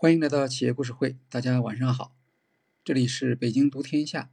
[0.00, 2.12] 欢迎来到企业故事会，大家晚上好，
[2.84, 4.30] 这里是北京读天下。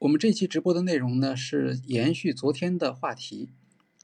[0.00, 3.48] 我们这期直播的内容呢是延续昨天的话题，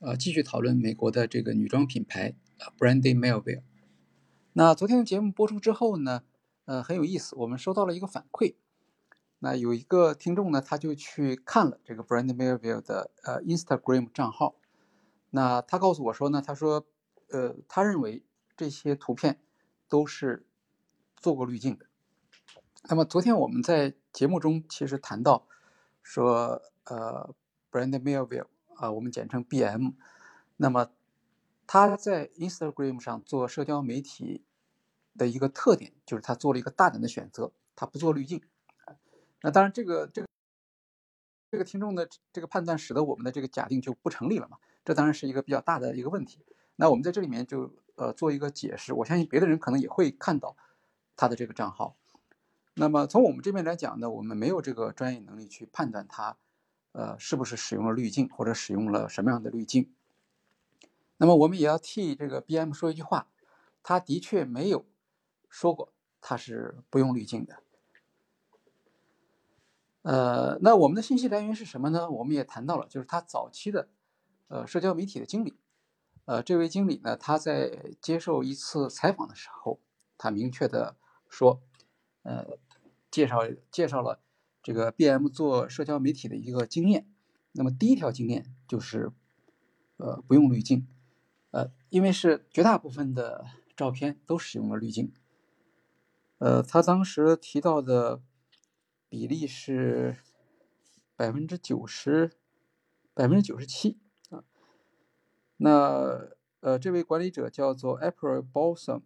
[0.01, 3.61] 呃，继续讨论美国的这个女装品牌啊，Brandy Melville。
[4.55, 6.23] 那昨天的节目播出之后呢，
[6.65, 8.55] 呃，很有意思，我们收到了一个反馈。
[9.41, 14.57] 那有一个听众呢，他就去看了这个 Brandy Melville 的呃 Instagram 账号。
[15.29, 16.87] 那他告诉我说呢，他说，
[17.29, 18.23] 呃，他认为。
[18.61, 19.41] 这些图片
[19.89, 20.45] 都是
[21.17, 21.87] 做过滤镜的。
[22.91, 25.49] 那么昨天我们在节目中其实谈到
[26.03, 27.35] 说，呃
[27.73, 29.95] ，Brand Melville 啊，我们简称 BM。
[30.59, 30.91] 那么
[31.67, 34.45] 他在 Instagram 上做社交媒体
[35.17, 38.43] 的一个特点就是他做了一个大胆的选择，他不做滤镜。
[39.41, 40.29] 那当然，这个这个
[41.51, 44.59] 这个听众的这个判断使得我们的这个假定就不成立了嘛？
[44.85, 46.45] 这当然是一个比较大的一个问题。
[46.81, 47.71] 那我们在这里面就。
[47.97, 50.57] 呃，做一个解释，我相信别的人可能也会看到
[51.17, 51.99] 他的这个账号。
[52.73, 56.39] 那么从我们这边来讲呢，我们没有这个专业能力去判断他，
[56.93, 59.93] 呃，是不是使用了滤镜或者使用了什么样的滤镜。
[61.19, 63.29] 那么我们也要替这个 BM 说一句话，
[63.83, 64.87] 他的确没有
[65.51, 67.63] 说过他是不用滤镜的。
[70.01, 72.09] 呃，那我们的信息来源是什么呢？
[72.09, 73.91] 我们也谈到了，就是他早期的
[74.49, 75.59] 呃社交媒体的经理。
[76.31, 79.81] 呃，这位经理呢，他在接受一次采访的时候，
[80.17, 80.97] 他明确的
[81.29, 81.61] 说，
[82.23, 82.57] 呃，
[83.11, 83.41] 介绍
[83.73, 84.21] 介绍了
[84.63, 87.09] 这个 BM 做社交媒体的一个经验。
[87.51, 89.11] 那么第一条经验就是，
[89.97, 90.87] 呃，不用滤镜，
[91.51, 95.13] 呃，因为是绝大部分的照片都使用了滤镜。
[96.39, 98.23] 呃，他当时提到的
[99.09, 100.19] 比例是
[101.17, 102.31] 百分之九十，
[103.15, 103.99] 百分之九十七。
[105.63, 106.29] 那
[106.61, 109.03] 呃，这位管理者叫做 April Balsam。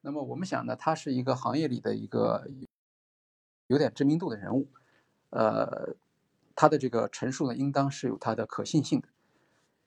[0.00, 2.48] 那么我们想呢，他是一个行业里的一个
[3.66, 4.70] 有点知名度的人物。
[5.30, 5.94] 呃，
[6.54, 9.08] 他的这个陈述呢，应当是有他的可信性的。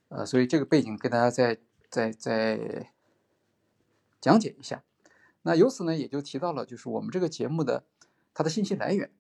[0.09, 2.91] 呃，所以这个背景跟大家再再再
[4.21, 4.83] 讲解一下。
[5.41, 7.83] 那由此呢，也就提到了就是我们这个节目的
[8.33, 9.11] 它的信息来源。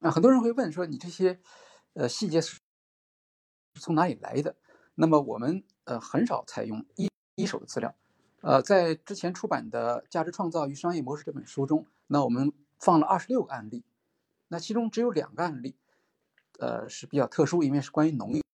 [0.00, 1.38] 那很多人会问说，你这些
[1.92, 2.60] 呃细节是
[3.74, 4.56] 从哪里来的？
[4.94, 5.62] 那么我们。
[5.84, 7.92] 呃，很少采用一一手的资料。
[8.42, 13.82] 呃，在之前出版的《价值创造与商业模式》这本书中，那我们放了二十六个案例，
[14.46, 15.74] 那其中只有两个案例，
[16.60, 18.44] 呃是比较特殊，因为是关于农业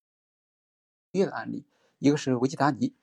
[1.12, 1.66] 业的案例，
[1.98, 2.94] 一个是维吉达尼，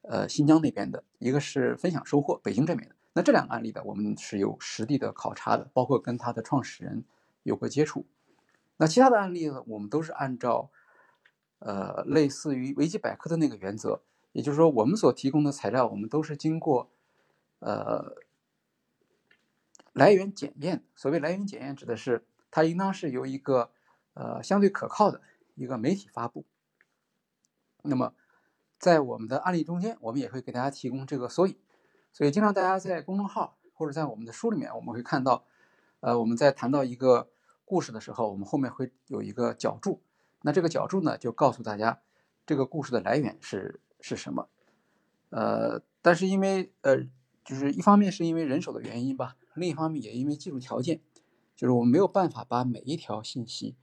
[0.00, 2.96] 呃新疆那边的，一个是分享收获北京这边的。
[3.12, 7.04] 那这两个案例呢，我们是有实地的考察的，包括跟他的创始人
[7.42, 8.06] 有过接触。
[8.78, 10.70] 那其他的案例呢，我们都是按照。
[11.60, 16.90] 呃，类似于维基百科的那个原则，也就是说，我们所提供的材料，我们都是经过
[17.60, 18.16] 呃
[19.92, 20.84] 来源检验。
[20.96, 23.70] 所谓来源检验，指的是它应当是由一个
[24.14, 25.20] 呃相对可靠的
[25.54, 26.44] 一个媒体发布。
[27.82, 28.14] 那么，
[28.78, 31.56] 在我们的案例中间，我们也会给大家提供这个索引。
[32.12, 35.44] 所以，经常大家在公众号或者在我们的书里面，我们会看到，
[36.00, 37.28] 呃，我们在谈到一个
[37.64, 40.00] 故事的时候，我们后面会有一个脚注。
[40.42, 42.00] 那这个脚注呢，就告诉大家
[42.46, 44.48] 这个故事的来源是是什么。
[45.28, 47.04] 呃，但是因为呃，
[47.44, 51.00] 就是一方面是因为人手的原因吧，另一方面也因为技术条件，
[51.54, 53.76] 就是我们没有办法把每一条信息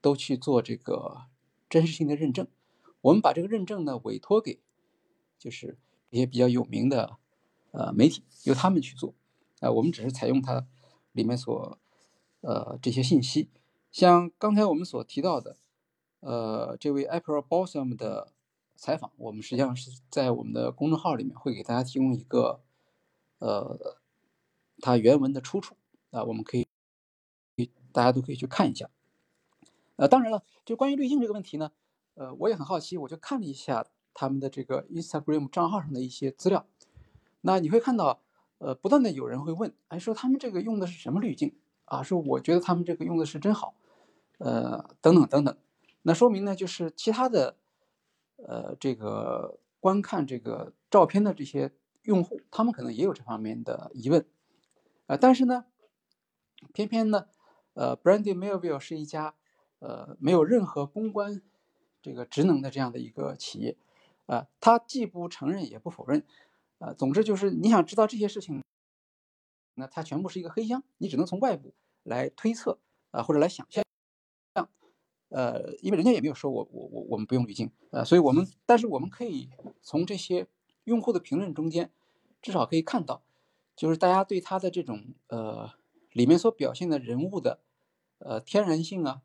[0.00, 1.26] 都去做这个
[1.70, 2.46] 真实性的认证。
[3.00, 4.60] 我们把这个认证呢委托给
[5.38, 5.78] 就是
[6.10, 7.16] 一些比较有名的
[7.70, 9.14] 呃媒体，由他们去做。
[9.60, 10.66] 啊，我们只是采用它
[11.12, 11.78] 里面所
[12.40, 13.48] 呃这些信息，
[13.92, 15.56] 像刚才我们所提到的。
[16.22, 18.32] 呃，这位 April Balsam 的
[18.76, 22.60] 采访，我们实际上是在我们的公众号里面会给大家提供一个，
[23.40, 23.96] 呃，
[24.78, 25.76] 它原文的出处
[26.12, 26.68] 啊，我们可以，
[27.90, 28.88] 大家都可以去看一下。
[29.96, 31.72] 呃，当然了，就关于滤镜这个问题呢，
[32.14, 33.84] 呃，我也很好奇，我就看了一下
[34.14, 36.66] 他们的这个 Instagram 账号上的一些资料，
[37.40, 38.22] 那你会看到，
[38.58, 42.00] 呃，不断的有人会问，哎，说他们这个用的是什么滤镜啊？
[42.00, 43.74] 说我觉得他们这个用的是真好，
[44.38, 45.56] 呃，等等等等。
[46.02, 47.56] 那说明呢，就是其他的，
[48.36, 51.72] 呃，这个观看这个照片的这些
[52.02, 54.26] 用户，他们可能也有这方面的疑问，
[55.06, 55.66] 呃，但是呢，
[56.72, 57.28] 偏偏呢，
[57.74, 59.34] 呃，Brandy Melville 是一家，
[59.78, 61.40] 呃，没有任何公关
[62.02, 63.76] 这个职能的这样的一个企业，
[64.26, 66.24] 啊，他既不承认也不否认，
[66.78, 68.60] 呃，总之就是你想知道这些事情，
[69.74, 71.72] 那它全部是一个黑箱，你只能从外部
[72.02, 72.78] 来推测
[73.12, 73.84] 啊，或者来想象。
[75.32, 79.48] 呃，因为人家也没有说我我我我们不用滤镜，呃，所以我们但是我们可以
[79.80, 80.46] 从这些
[80.84, 81.90] 用户的评论中间
[82.42, 83.22] 至少可以看到，
[83.74, 85.70] 就是大家对他的这种呃
[86.12, 87.60] 里面所表现的人物的
[88.18, 89.22] 呃天然性啊，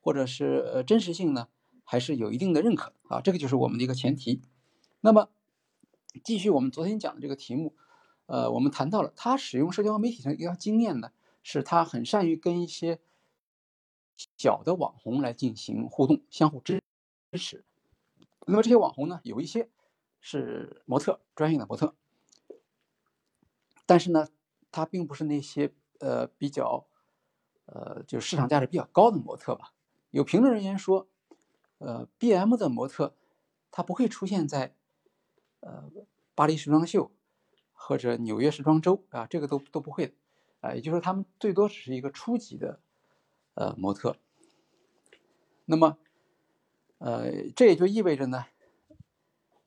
[0.00, 1.48] 或者是呃真实性呢，
[1.84, 4.42] 还是有一定的认可啊，这个就是我们的一个前提。
[5.00, 5.30] 那么
[6.22, 7.74] 继续我们昨天讲的这个题目，
[8.26, 11.12] 呃，我们谈到了他使用社交媒体上一个经验呢，
[11.42, 12.98] 是他很善于跟一些
[14.36, 16.82] 小的网红来进行互动，相互支
[17.32, 17.64] 支持。
[18.46, 19.68] 那么这些网红呢，有一些
[20.20, 21.94] 是模特，专业的模特，
[23.84, 24.28] 但是呢，
[24.70, 26.86] 他并不是那些呃比较
[27.66, 29.72] 呃就市场价值比较高的模特吧。
[30.10, 31.08] 有评论人员说，
[31.78, 33.14] 呃，B M 的模特，
[33.70, 34.74] 他不会出现在
[35.60, 35.90] 呃
[36.34, 37.12] 巴黎时装秀
[37.72, 40.14] 或者纽约时装周啊，这个都都不会的
[40.60, 42.80] 啊，也就是说，他们最多只是一个初级的
[43.56, 44.16] 呃模特。
[45.66, 45.98] 那么。
[46.98, 48.46] 呃，这也就意味着呢，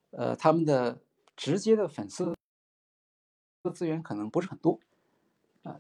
[0.10, 1.00] 呃，他们的
[1.36, 2.36] 直接的粉丝
[3.62, 4.80] 的资源可能不是很多，
[5.62, 5.80] 啊，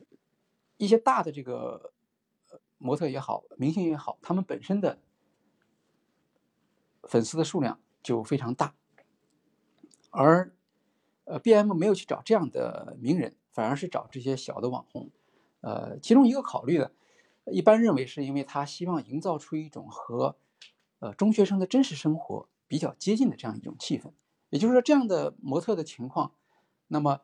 [0.77, 1.91] 一些大的这个
[2.77, 4.99] 模特也好，明星也好，他们本身的
[7.01, 8.75] 粉丝的数量就非常大，
[10.11, 10.53] 而
[11.23, 15.09] 呃，B M 没有去找这样的名人，反而是找这些小的网红，
[15.61, 16.91] 呃，其中一个考虑的，
[17.51, 20.37] 一般认为是因为他希望营造出一种和
[20.99, 24.11] 呃，中学生的真实生活比较接近的这样一种气氛，
[24.49, 26.33] 也就是说，这样的模特的情况，
[26.87, 27.21] 那么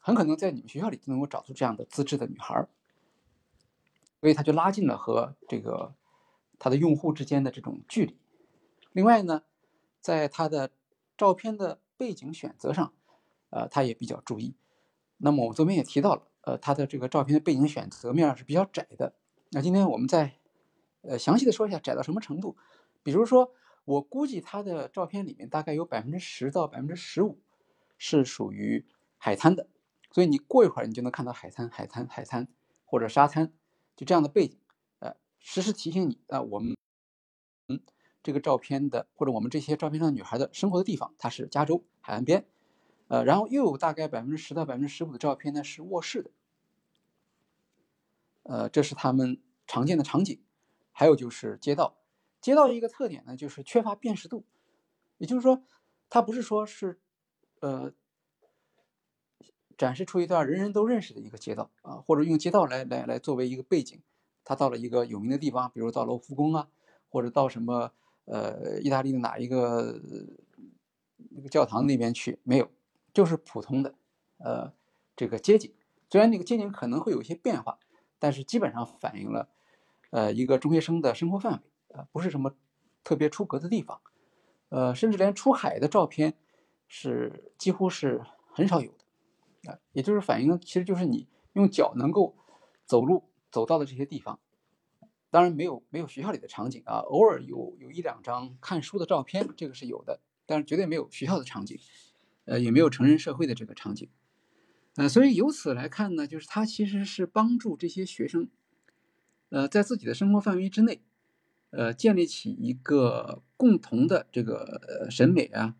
[0.00, 2.68] 很可能在你们学校里就能够找出这样的资质的女孩儿，
[4.20, 5.94] 所以他就拉近了和这个
[6.58, 8.18] 他的用户之间的这种距离。
[8.90, 9.42] 另外呢，
[10.00, 10.72] 在他的
[11.16, 12.92] 照片的背景选择上，
[13.50, 14.56] 呃，他也比较注意。
[15.18, 19.14] 那么我昨天也提到了，呃，他的这个照片的背景选择面是比较窄的。
[19.54, 20.32] 那今天我们再
[21.02, 22.56] 呃详细的说一下窄到什么程度。
[23.02, 23.52] 比如说，
[23.84, 27.38] 我估计他的照片里面大概有百分之十到百分之十五
[27.98, 28.86] 是属于
[29.18, 29.68] 海滩的，
[30.10, 32.48] 所以你过一会儿你就能看到海滩、海滩、海滩
[32.86, 33.52] 或者沙滩，
[33.94, 34.58] 就这样的背景，
[35.00, 36.74] 呃，时时提醒你啊，我们
[37.68, 37.78] 嗯
[38.22, 42.46] 这个照片的或者我们这些照片上女孩的生活的地方，它是加州海岸边，
[43.08, 46.30] 呃，然后又有大概百分之十到百分之十五的照片呢是卧室的，
[48.44, 50.40] 呃，这是他们常见的场景，
[50.90, 51.96] 还有就是街道。
[52.40, 54.44] 街道的一个特点呢，就是缺乏辨识度，
[55.18, 55.62] 也就是说，
[56.10, 56.98] 它不是说是，
[57.60, 57.92] 呃，
[59.78, 64.00] 展示出一段人人都认识的一个街道啊，或者用街道来来来作为一个背景，
[64.44, 66.68] 他到了一个有名的地方，比如到罗浮宫啊，
[67.08, 67.92] 或者到什么
[68.24, 70.00] 呃意大利的哪一个
[71.30, 72.68] 那个教堂那边去，没有，
[73.14, 73.94] 就是普通的
[74.38, 74.72] 呃
[75.14, 75.72] 这个街景，
[76.10, 77.78] 虽然那个街景可能会有一些变化，
[78.22, 79.48] 但是基本上反映了
[80.10, 81.58] 呃一个中学生的生活范围。
[81.92, 82.56] 啊，不是什么
[83.04, 84.00] 特别出格的地方，
[84.70, 86.38] 呃，甚至连出海的照片
[86.88, 92.34] 是几乎是很少有的，啊，也就是反映，其实就是你用脚能够
[92.86, 94.40] 走路走到的这些地方，
[95.30, 101.78] 当然没有没有学校里的场景啊，偶尔有有一两张看书的照片，这个是有的，但是绝对没有学校的场景，
[102.46, 104.08] 呃，也没有成人社会的这个场景，
[104.96, 108.48] 呃，所以由此来看呢，就是他其实是帮助这些学生，
[109.48, 111.02] 呃，在自己的生活范围之内。
[111.74, 115.74] 呃，建立起一个共同的这个审美啊，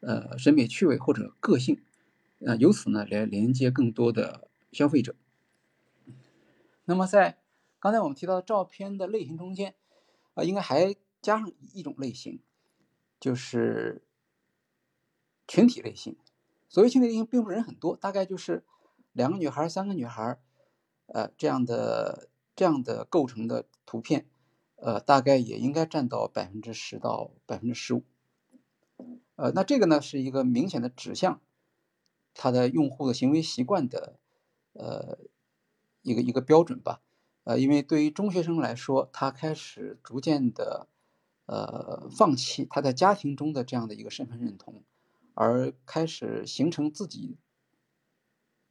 [0.00, 1.80] 呃，审美趣味或者个性，
[2.40, 5.14] 呃，由此呢来连接更多的消费者。
[6.86, 7.38] 那么在
[7.78, 9.76] 刚才我们提到的照片的类型中间，
[10.34, 12.40] 啊，应该还加上一种类型，
[13.20, 14.02] 就是
[15.46, 16.16] 群体类型。
[16.68, 18.64] 所谓群体类型，并不是人很多，大概就是
[19.12, 20.38] 两个女孩、三个女孩，
[21.06, 24.26] 呃，这样的这样的构成的图片。
[24.78, 28.04] 呃，大概也应该占到百分之十到百分之十五，
[29.36, 31.40] 呃，那这个呢是一个明显的指向
[32.34, 34.18] 它的用户的行为习惯的
[34.74, 35.16] 呃
[36.02, 37.00] 一个一个标准吧，
[37.44, 40.88] 呃，因为对于中学生来说，他开始逐渐的
[41.46, 44.84] 呃放弃他在家庭中的这样的一个身份认同，
[45.36, 47.38] 而开始形成自己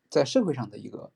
[0.09, 1.13] 在社会上的一个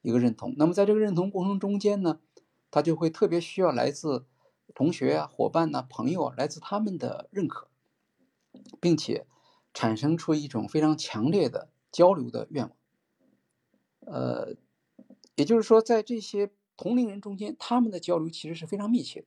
[0.00, 0.54] 一个认同。
[0.56, 2.20] 那么在这个认同过程中间呢？
[2.68, 4.26] 他就会特别需要来自
[4.74, 7.68] 同学啊、伙伴呐、朋友啊，来自他们的认可，
[8.80, 9.26] 并且
[9.72, 12.76] 产生出一种非常强烈的交流的愿望。
[14.00, 14.56] 呃，
[15.36, 19.26] 也就是说，在这些同龄人中间，他们的交流其实是非常密切的。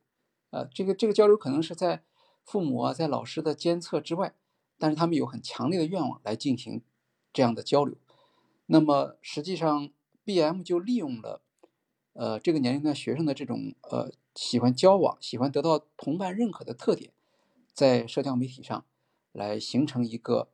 [0.52, 2.04] 呃，这个这个交流可能是在
[2.44, 4.36] 父母啊、在老师的监测之外，
[4.80, 6.82] 但是他们有很强烈的愿望来进行
[7.32, 7.96] 这样的交流。
[8.66, 9.92] 那么，实际上
[10.24, 11.44] ，B M 就利用了。
[12.14, 17.14] 呃，这个年龄段学生的这种呃喜欢交往、喜欢得到同伴认可的特点，
[17.74, 18.84] 在社交媒体上
[19.32, 20.50] 来形成一个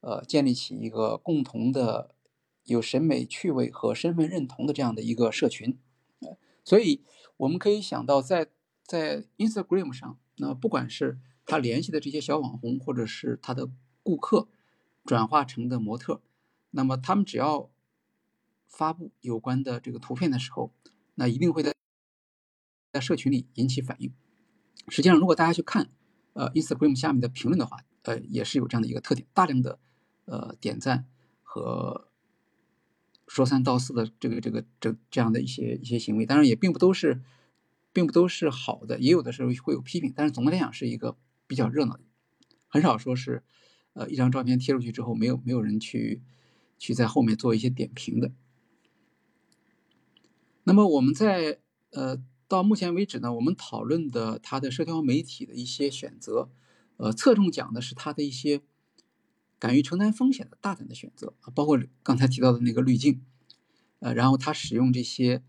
[0.00, 2.14] 呃建立起一个共同的
[2.64, 5.78] 有审美趣味和身份认同的这样的一个社群，
[6.64, 7.04] 所以
[7.36, 8.48] 我们可以想到，在
[8.84, 13.68] 在 Instagram 上，那不管是他联系的这些小网红，或者是他的
[14.02, 14.48] 顾客
[15.04, 16.20] 转化成的模特，
[16.70, 17.70] 那么他们只要
[18.68, 20.72] 发布有关的这个图片的时候，
[21.14, 21.74] 那一定会在
[22.92, 24.12] 在社群里引起反应。
[24.88, 25.90] 实际上，如果大家去看
[26.32, 29.78] 呃 Instagram 下面的评论的话，呃，也是有这样的一个特点，大量的
[30.24, 31.06] 呃点赞
[31.42, 32.08] 和。
[33.26, 37.22] 说三道四的这个这个这这样的一些一些行为，当然也并不都是，
[37.90, 40.12] 并不都是好的，也有的时候会有批评。
[40.14, 41.16] 但是总的来讲是一个
[41.54, 42.00] 比较热闹，
[42.66, 43.44] 很少说是，
[43.92, 46.20] 呃，一张照片贴出去之后没有没有人去
[46.80, 48.32] 去在后面做一些点评的。
[50.64, 56.50] 那么我们在呃到目前为止呢，我们讨论的它的社交媒体的一些选择，
[56.96, 58.62] 呃，侧重讲的是它的一些。
[59.56, 63.22] 敢于承担风险的大胆的选择啊，包括刚才提到的那个滤镜，
[64.00, 65.42] 呃，然后他使用这些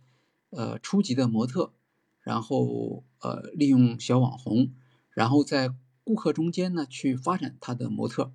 [0.51, 1.73] 呃初级的模特，
[2.21, 4.71] 然后呃利用小网红，
[5.09, 5.73] 然后在
[6.05, 8.33] 顾客中间呢去发展他的模特。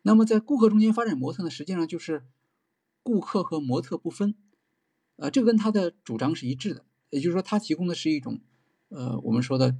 [0.00, 2.24] 那么在顾客中间发展模特呢，实际上就是
[3.02, 4.34] 顾客和模特不分，
[5.16, 8.40] 呃，这跟他的主张是一致的，也就是说他提供的是一种
[8.88, 9.76] 呃我们说的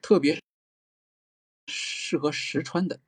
[0.00, 0.40] 特别
[1.66, 3.00] 适合实穿的。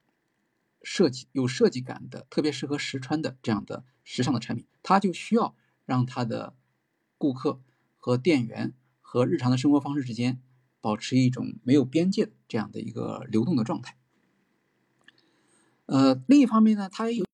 [0.82, 6.54] 设计有设计感的，特别适合实穿的这样的时尚的产品，他就需要让他的
[7.18, 7.60] 顾客
[7.96, 10.40] 和店员和日常的生活方式之间
[10.86, 13.98] 保持一种没有边界的这样的一个流动的状态。
[15.86, 17.24] 呃，另一方面呢，它有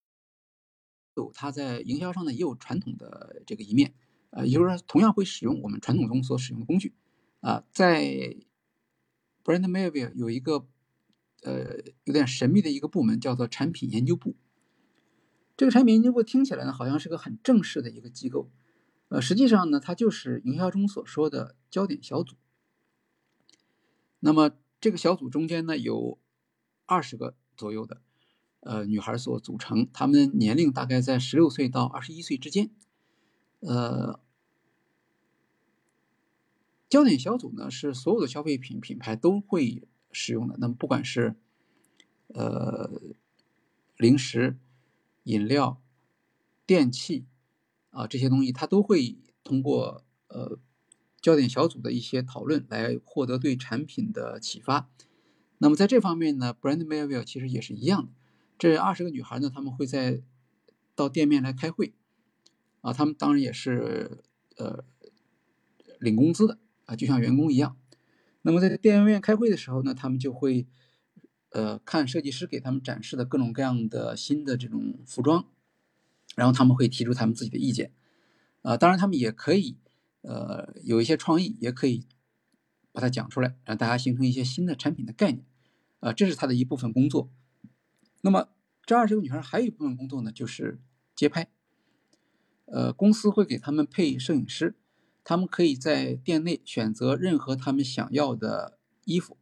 [1.15, 3.93] 有它在营销上呢也有传统的这个一面，
[4.31, 6.95] 呃，也就是说同样会使用我们传统中所使用的工具。
[7.41, 8.35] 啊，在
[9.43, 10.67] Brand m a v i e 有一个。
[11.45, 14.37] 呃，有点神秘的一个部门叫做产品研究部。
[15.57, 18.49] 这个产品研究部听起来呢，好像是个很正式的一个机构，
[19.09, 22.37] 呃，实际上呢，它就是营销中所说的焦点小组。
[24.25, 26.17] 那么这个小组中间呢，有
[26.85, 28.01] 二十个左右的
[28.61, 32.71] 呃女孩所组成，她们年龄大概在十六岁到二十一岁之间。
[33.59, 34.19] 呃，
[36.87, 39.87] 焦点小组呢，是所有的消费品品牌都会。
[40.15, 41.35] 使用的那么不管是，
[42.27, 43.01] 呃，
[43.97, 44.59] 零食、
[45.23, 45.81] 饮料、
[46.67, 47.25] 电器
[47.89, 50.59] 啊这些东西，它都会通过呃
[51.23, 54.89] 焦点小组的一些讨论来获得对产品的启发。
[55.57, 58.11] 那么在这方面呢，BrandMavil 其实也是一样的。
[58.59, 60.21] 这二十个女孩呢，她们会在
[60.93, 61.93] 到店面来开会
[62.81, 64.23] 啊，她们当然也是
[64.57, 64.83] 呃
[65.99, 67.77] 领工资的啊，就像员工一样。
[68.41, 70.67] 那么在电影院开会的时候呢，他们就会，
[71.51, 75.47] 呃，看设计师给他们展示的各种各样的新的这种服装，
[76.35, 77.93] 然后他们会提出他们自己的意见，
[78.63, 79.77] 啊，当然他们也可以，
[80.23, 82.05] 呃，有一些创意，也可以
[82.91, 85.45] 把它讲出来，让大家形成一些新的产品的概念，
[85.99, 87.29] 啊，这是他的一部分工作。
[88.21, 88.49] 那么
[88.85, 90.81] 这二十个女孩还有一部分工作呢，就是
[91.15, 91.49] 街拍，
[92.65, 94.75] 呃，公司会给他们配摄影师。
[95.25, 99.37] 他们可以在店内选择任何他们想要的衣服，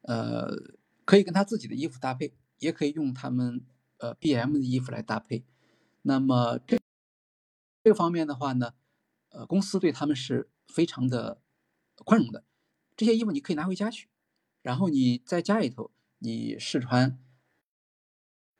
[0.00, 0.56] 呃，
[1.04, 3.60] 可以跟他自己的衣服搭配，也可以用他们
[3.98, 5.44] 呃 B M 的衣服来搭配。
[6.00, 6.78] 那么这
[7.84, 8.72] 这方面的话呢，
[9.30, 11.40] 呃，公司对他们是非常的
[12.04, 12.44] 宽容的。
[12.96, 14.08] 这些衣服你可以拿回家去，
[14.62, 17.18] 然后你在家里头你试穿，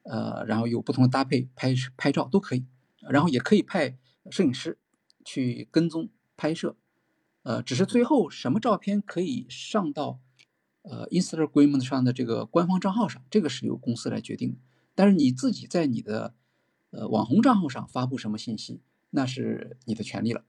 [0.03, 2.67] 呃，然后有不同的搭配拍拍照都可以，
[3.00, 3.99] 然后也可以派
[4.31, 4.79] 摄影师。
[5.23, 6.79] 去跟踪拍摄，
[7.43, 10.19] 呃，只是最后什么照片可以上到
[10.81, 14.59] 呃 Instagram 上的这个官方账号上，这个是由公司来决定的。
[14.95, 16.35] 但是你自己在你的
[16.89, 20.43] 呃网红账号上发布什么信息，那是你的权利了。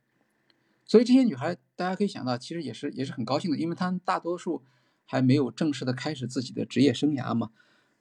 [0.91, 4.65] 所以这些女孩，大家可以想到，其实也是也是很高兴的，因为她们大多数
[5.05, 7.51] 还没有正式的开始自己的职业生涯嘛，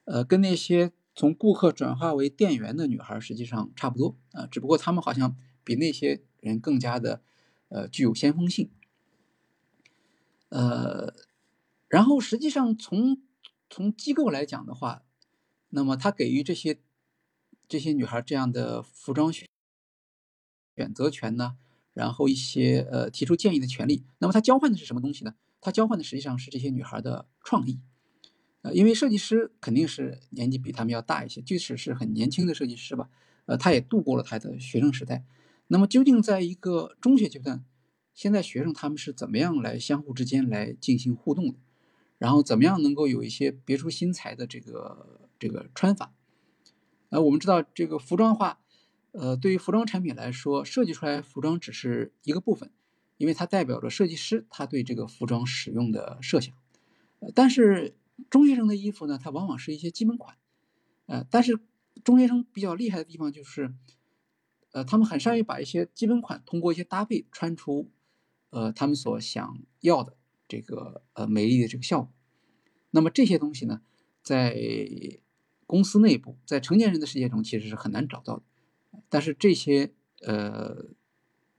[0.06, 6.22] 呃，跟那些从顾客转化为店员的女孩实际上差不多啊，只不过她们好像比那些。
[6.42, 7.20] 人更加的，
[7.68, 8.70] 呃，具有先锋性，
[10.48, 11.12] 呃，
[11.86, 13.20] 然后实际上从
[13.68, 15.02] 从机构来讲的话，
[15.68, 16.80] 那么他给予这些
[17.68, 19.46] 这些女孩这样的服装选
[20.74, 21.58] 选择权呢，
[21.92, 25.34] 然后一些呃提出建议的权利，那么他交换的是什么东西呢？
[25.60, 27.80] 他交换的实际上是这些女孩的创意，
[28.62, 33.10] 呃，因为设计师肯定是年纪比他们要大一些，即使是很年轻的设计师吧，
[33.46, 35.24] 呃，他也度过了他的学生时代。
[35.66, 37.64] 那么，究竟在一个中学阶段，
[38.14, 41.58] 现在学生他们是怎么样来相互之间来进行互动的？
[42.18, 46.12] 然后怎么样能够有一些别出心裁的这个这个穿法？
[47.10, 48.60] 呃，我们知道这个服装化，
[49.12, 52.70] 呃，对于服装产品来说，设计出来服装只是一个部分，
[53.16, 56.54] 因为它代表着设计师他对这个服装使用的设想。
[57.34, 57.96] 但是
[58.30, 60.36] 中学生的衣服呢，它往往是一些基本款，
[61.06, 61.58] 呃，但是
[62.04, 63.74] 中学生比较厉害的地方就是，
[64.72, 67.90] 呃，他们很善于把一些基本款通过一些搭配穿出，
[68.50, 72.12] 呃，他们所想要的这个呃美丽的这个效果。
[72.92, 73.82] 那么这些东西呢，
[74.22, 74.56] 在
[75.66, 78.42] 公司内部，在成年人的世界中其实是很难找到的。
[79.10, 80.86] 但是这些呃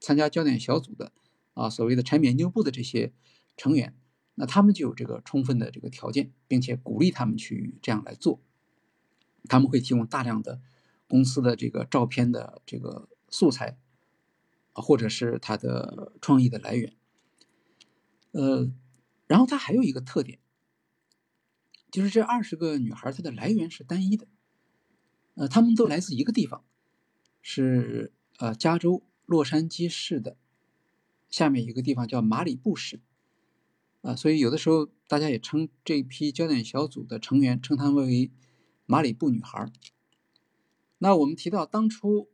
[0.00, 1.12] 参加焦点小组的
[1.54, 3.12] 啊，所谓的产品研究部的这些
[3.56, 3.94] 成员。
[4.34, 8.40] 那他们就有这个充分的这个条件，并且鼓励他们去这样来做。
[9.44, 10.62] 他们会提供大量的
[11.06, 13.76] 公司的这个照片的这个素材，
[14.72, 16.96] 或者是他的创意的来源。
[18.30, 18.72] 呃，
[19.26, 20.38] 然后他还有一个特点，
[21.90, 24.26] 就是这二十个女孩她的来源是单一的，
[25.34, 26.64] 呃，她们都来自一个地方，
[27.42, 30.38] 是呃加州洛杉矶市的
[31.28, 33.00] 下面一个地方叫马里布市。
[34.00, 38.32] 啊，所以有的时候大家也称这批焦点小组的成员称他们为
[38.86, 39.70] 马里布女孩。
[40.98, 42.28] 那我们提到当初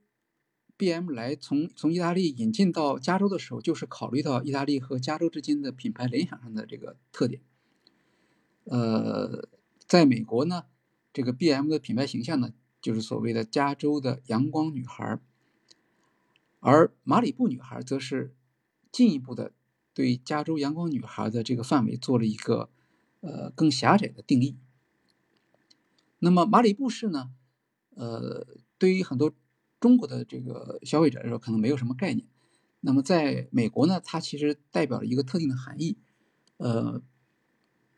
[0.78, 7.42] B.M 来从从意大利引进到加州的时候，就是考虑到意大利和加州之间的品牌联想上的这个特点。
[8.64, 9.48] 呃，
[9.86, 10.64] 在美国呢，
[11.12, 12.54] 这个 B.M 的品牌形象呢，
[12.88, 15.20] 就是所谓的加州的阳光女孩，
[16.60, 18.34] 而马里布女孩则是
[18.90, 19.52] 进一步的。
[19.92, 22.70] 对加州阳光女孩的这个范围做了一个
[23.20, 24.56] 呃更狭窄的定义。
[26.20, 27.30] 那么马里布市呢，
[27.90, 28.46] 呃，
[28.78, 29.34] 对于很多
[29.78, 32.26] 中国的这个消费者来说可能没有什么概念。
[32.80, 35.98] 那么在美国呢，它其实代表了一个特定的含义。
[36.56, 37.02] 呃，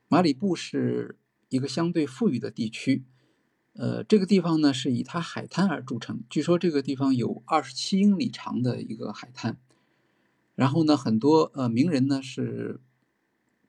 [0.08, 1.16] 马里布是
[1.48, 3.04] 一个相对富裕的地区，
[3.80, 6.22] 呃，这个地方呢是以它海滩而著称。
[6.28, 9.58] 据说这个地方有二十七英里长的一个海滩。
[10.54, 12.82] 然后呢，很多呃名人呢是，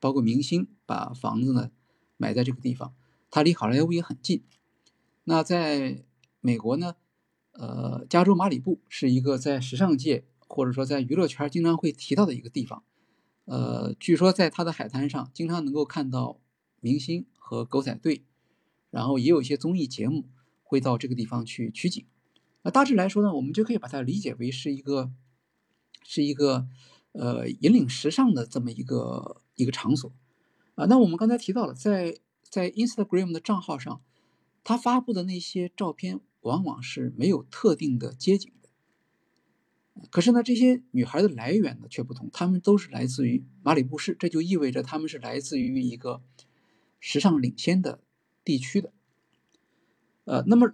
[0.01, 1.71] 包括明星，把房子呢
[2.17, 2.93] 买在这个地方，
[3.29, 4.43] 它离好莱坞也很近。
[5.23, 6.03] 那在
[6.41, 6.95] 美国呢，
[7.53, 12.83] 呃，加州马里布是一个在时尚界或者说在娱乐圈经常会提到的一个地方。
[13.45, 16.41] 呃，据说在它的海滩上经常能够看到
[16.81, 18.25] 明星和狗仔队，
[18.91, 20.29] 然后也有一些综艺节目
[20.61, 22.05] 会到这个地方去取景。
[22.61, 25.11] 那大致来说呢，我们就可以把它理解为是一个。
[26.03, 26.67] 是一个，
[27.11, 30.11] 呃，引领时尚的这么一个一个场所，
[30.73, 32.17] 啊，那我们刚才提到了，在
[32.49, 34.01] 在 Instagram 的账号上，
[34.63, 38.69] 他发布的那些照片往往是没有特定的街景的，
[40.09, 46.23] 可是呢，这些女孩的来源呢却不同，她们都是来自于马里布市，这就意味着她们是来自于一个
[46.99, 48.01] 时尚领先的
[48.43, 48.91] 地区的，
[50.25, 50.73] 呃，那么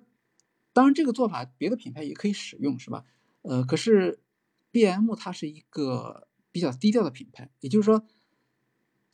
[0.74, 3.06] 当然这个做法别的品牌也可以使用，是吧？
[3.42, 4.20] 呃，可是。
[4.70, 5.16] B.M.
[5.16, 8.06] 它是一个比较低调的品牌，也就是说，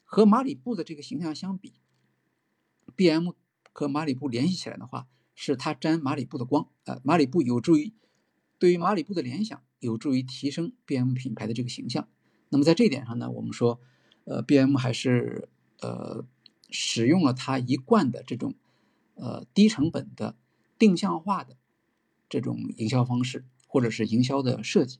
[0.03, 1.75] 和马里布的这个形象相比
[2.95, 3.29] ，B.M.
[3.71, 6.67] 和马里布联系起来的话，是它沾马里布的光。
[6.83, 7.93] 呃，马里布有助于
[8.59, 11.13] 对于马里布的联想，有助于提升 B.M.
[11.13, 12.09] 品牌的这个形象。
[12.49, 13.79] 那么在这一点上呢，我们说，
[14.25, 14.75] 呃，B.M.
[14.75, 15.47] 还是
[15.79, 16.25] 呃
[16.73, 18.55] 使用了它一贯的这种
[19.13, 20.35] 呃低成本的
[20.77, 21.55] 定向化的
[22.27, 24.99] 这种营销方式，或者是营销的设计。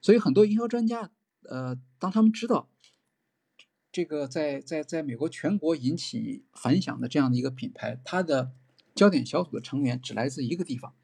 [0.00, 1.10] 所以很多营销专家，
[1.42, 2.68] 呃，当他们知道
[3.92, 8.52] 这个在在在美国全国引起反响的这样的一个品牌，它的
[8.94, 10.94] 焦点小组的成员只来自一个地方，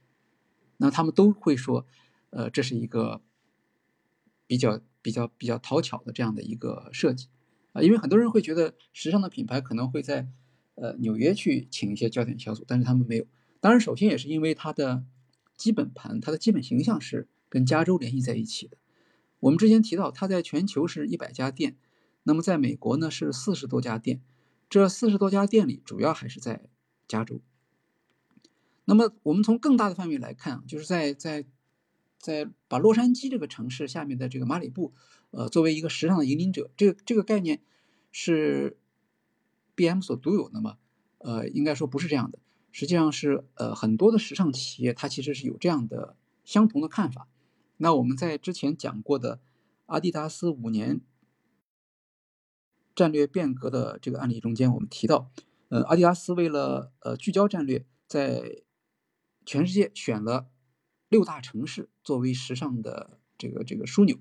[0.79, 1.87] 那他们都会说，
[2.31, 3.21] 呃，这是一个
[4.47, 7.29] 比较比较比较讨巧的这样的一个设计
[7.83, 10.29] 因为很多人会觉得时尚的品牌可能会在
[10.75, 13.27] 呃纽约去请一些焦点小组，但是他们没有。
[13.61, 15.05] 当然，首先也是因为它的
[15.57, 18.77] 基本盘，它的基本形象是跟加州联系在一起的。
[19.41, 21.77] 我们之前提到，它在全球是一百家店，
[22.23, 24.21] 那么在美国呢是四十多家店，
[24.69, 26.69] 这四十多家店里主要还是在
[27.09, 27.41] 加州。
[28.85, 31.45] 那么我们从更大的范围来看，就是在在
[32.19, 34.95] 在把洛杉矶这个城市下面的这个马里布，
[35.31, 37.63] 呃，作为一个时尚的引领者，这个这个概念
[38.11, 38.79] 是
[39.75, 40.79] B M 所独有的吗？
[41.19, 42.39] 呃，应该说不是这样的，
[42.71, 47.29] 实际上是呃很多的时尚企业它其实是有这样的相同的看法。
[47.79, 49.41] 那我们在之前讲过的
[49.87, 51.01] 阿迪达斯五年
[52.95, 55.31] 战略变革的这个案例中间，我们提到，
[55.69, 58.63] 呃，阿迪达斯为了呃聚焦战略，在
[59.45, 60.49] 全世界选了
[61.09, 64.17] 六大城市作为时尚的这个这个枢纽，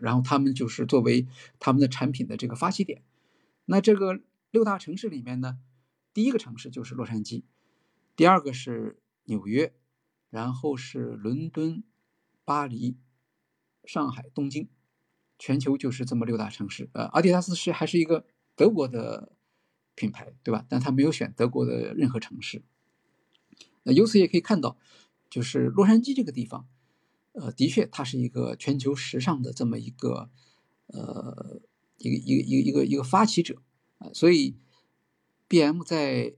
[0.00, 1.26] 然后他们就是作为
[1.58, 3.02] 他们的产品的这个发起点。
[3.66, 4.20] 那这个
[4.50, 5.58] 六大城市里面呢，
[6.12, 7.42] 第一个城市就是洛杉矶，
[8.14, 9.74] 第二个是纽约，
[10.30, 11.82] 然后是伦敦、
[12.44, 12.96] 巴黎、
[13.84, 14.68] 上海、东京，
[15.38, 16.88] 全球就是这么六大城市。
[16.92, 19.32] 呃，阿迪达斯是还是一个德国的
[19.94, 20.64] 品牌，对吧？
[20.68, 22.62] 但他没有选德国的任何城市。
[23.82, 24.76] 那由此也可以看到，
[25.28, 26.68] 就是洛杉矶这个地方，
[27.38, 30.30] 呃，的确它是一个全球时尚的这么一个，
[30.86, 31.60] 呃，
[31.98, 33.60] 一个一个一个一个一个发起者
[33.98, 34.08] 啊。
[34.14, 34.56] 所以
[35.46, 36.34] ，B.M 在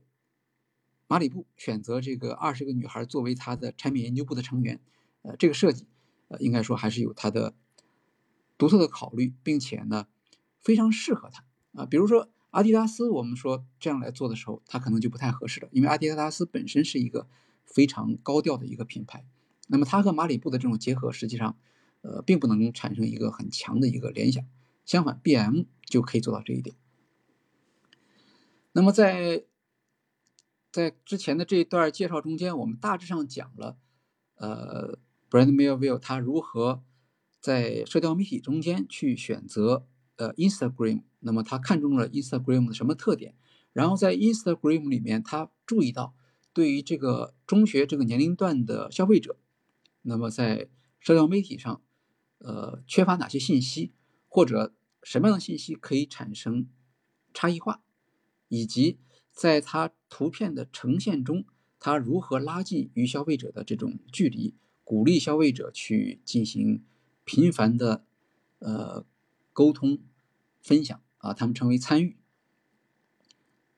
[1.07, 4.81] 马里布选择这个二十个女孩作为他的产品研究部的成员，
[5.21, 5.87] 呃，这个设计，
[6.27, 7.55] 呃，应该说还是有它的
[8.57, 10.07] 独特的考虑，并且呢，
[10.59, 11.85] 非常适合他啊。
[11.85, 17.27] 比如说阿迪达斯，我们说这样来做的时候，它可能就不太合适了，因为阿迪达斯本身是一个
[17.65, 19.25] 非常高调的一个品牌，
[19.71, 21.55] 那么它和马里布的这种结合，实际上，
[22.01, 24.43] 呃，并不能产生一个很强的一个联想。
[24.83, 26.75] 相反，B.M 就可以做到这一点。
[28.71, 29.45] 那么在
[30.71, 33.77] 在之前的这一段介绍中间，我们大致上讲了，
[34.35, 34.97] 呃
[35.29, 36.83] ，Brand Melville 他如何
[37.39, 43.35] 在社交媒体中间去选择呃 Instagram，那么他看中了 Instagram 的什么特点？
[43.73, 46.15] 然后在 Instagram 里面，他注意到
[46.53, 49.37] 对于这个中学这个年龄段的消费者，
[50.01, 51.81] 那么在社交媒体上，
[52.39, 53.93] 呃，缺乏哪些信息，
[54.27, 56.67] 或者什么样的信息可以产生
[57.33, 57.83] 差异化，
[58.47, 58.99] 以及。
[59.31, 61.45] 在它图片的呈现中，
[61.79, 66.83] 它如何拉近与消费者的这种距离，鼓励消费者去进行
[67.23, 68.03] 频繁的
[68.57, 69.05] 呃
[69.53, 69.99] 沟通、
[70.59, 72.17] 分享啊，他们称为参与。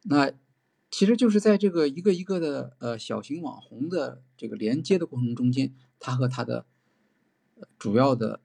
[0.04, 0.32] 那
[0.90, 6.66] 其实就是在这个一个一个的呃小型网红的这个连接的过程中间，他和他的
[7.78, 8.42] 主要的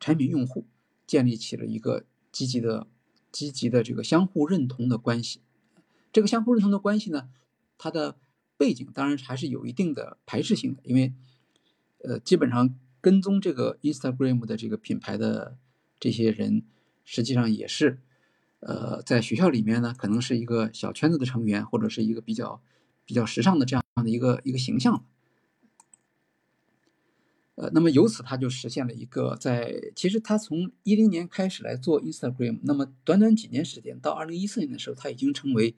[0.00, 0.66] 产品用户
[1.06, 2.88] 建立起了一个积极的、
[3.32, 5.40] 积极的这个相互认同的关系。
[6.12, 7.30] 这个相互认同的关系呢，
[7.78, 8.16] 它的
[8.56, 11.14] 背景当然还是有一定的排斥性的，因为，
[12.02, 15.56] 呃，基本上跟踪这个 Instagram 的这个品牌的
[16.00, 16.64] 这些人，
[17.04, 18.00] 实际上也是，
[18.58, 22.60] 呃，在学校里面呢，可能是一个小圈子的成员，或者是一个比较
[23.04, 25.04] 比较时尚的这样的一个一个形象。
[27.60, 35.76] 呃，那么由此他就实现了一个在其实他从一零年开始来做 Instagram，那么短短几年时间，到二零一四年的时候，他已经成为。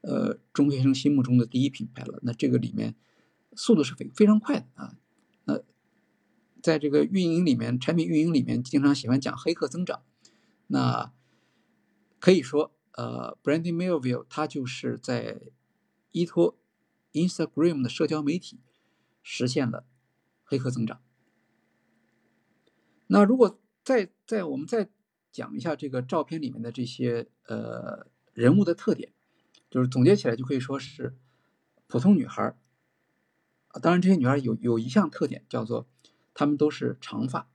[0.00, 2.20] 呃，中学生心目中的第一品牌了。
[2.22, 2.94] 那这个里面
[3.56, 4.96] 速度是非非常快的啊。
[5.44, 5.60] 那
[6.62, 10.04] 在这个运营里面，产品运营里面经常喜欢讲黑客增长。
[10.68, 11.12] 那
[12.20, 15.40] 可以说，呃，Brandy Melville 他就是在
[16.12, 16.56] 依托
[17.12, 18.60] Instagram 的社交媒体
[19.20, 19.84] 实现了
[20.44, 21.00] 黑客增长。
[23.08, 24.88] 那如果再再我们再
[25.30, 29.12] 讲一下这个照片里面的这些呃人物的特点。
[29.70, 31.14] 就是总结起来就可以说是
[31.88, 32.56] 普通女孩儿，
[33.82, 35.86] 当然这些女孩有有一项特点叫做
[36.32, 37.50] 她们都是长发。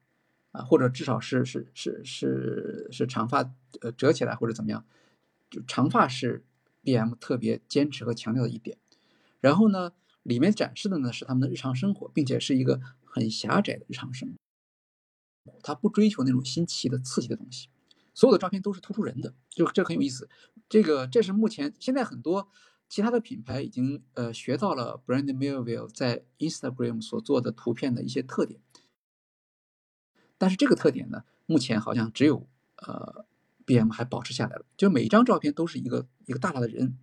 [0.51, 4.85] 啊，或者至少是是是是是长发呃折起来或者怎么样，
[5.49, 6.45] 就长发是
[6.83, 8.77] B M 特别坚持和强调的一点。
[9.39, 14.35] 然后呢，里面展示的呢是他们的日常生活，并且是一个很狭窄的日常生活，
[15.61, 17.69] 他不追求那种新奇的刺激的东西。
[18.13, 20.29] 所有的照片都是突出人的，就这很有意思。
[20.69, 22.47] 这个这是目前现在很多
[22.87, 28.59] 其他的品牌已经呃学到了 Brand Melville 在 Instagram 所做的图片的一些特点，
[30.37, 33.25] 但是这个特点呢，目前好像只有呃
[33.65, 34.65] BM 还保持下来了。
[34.77, 36.99] 就每一张照片都是一个一个大大的人，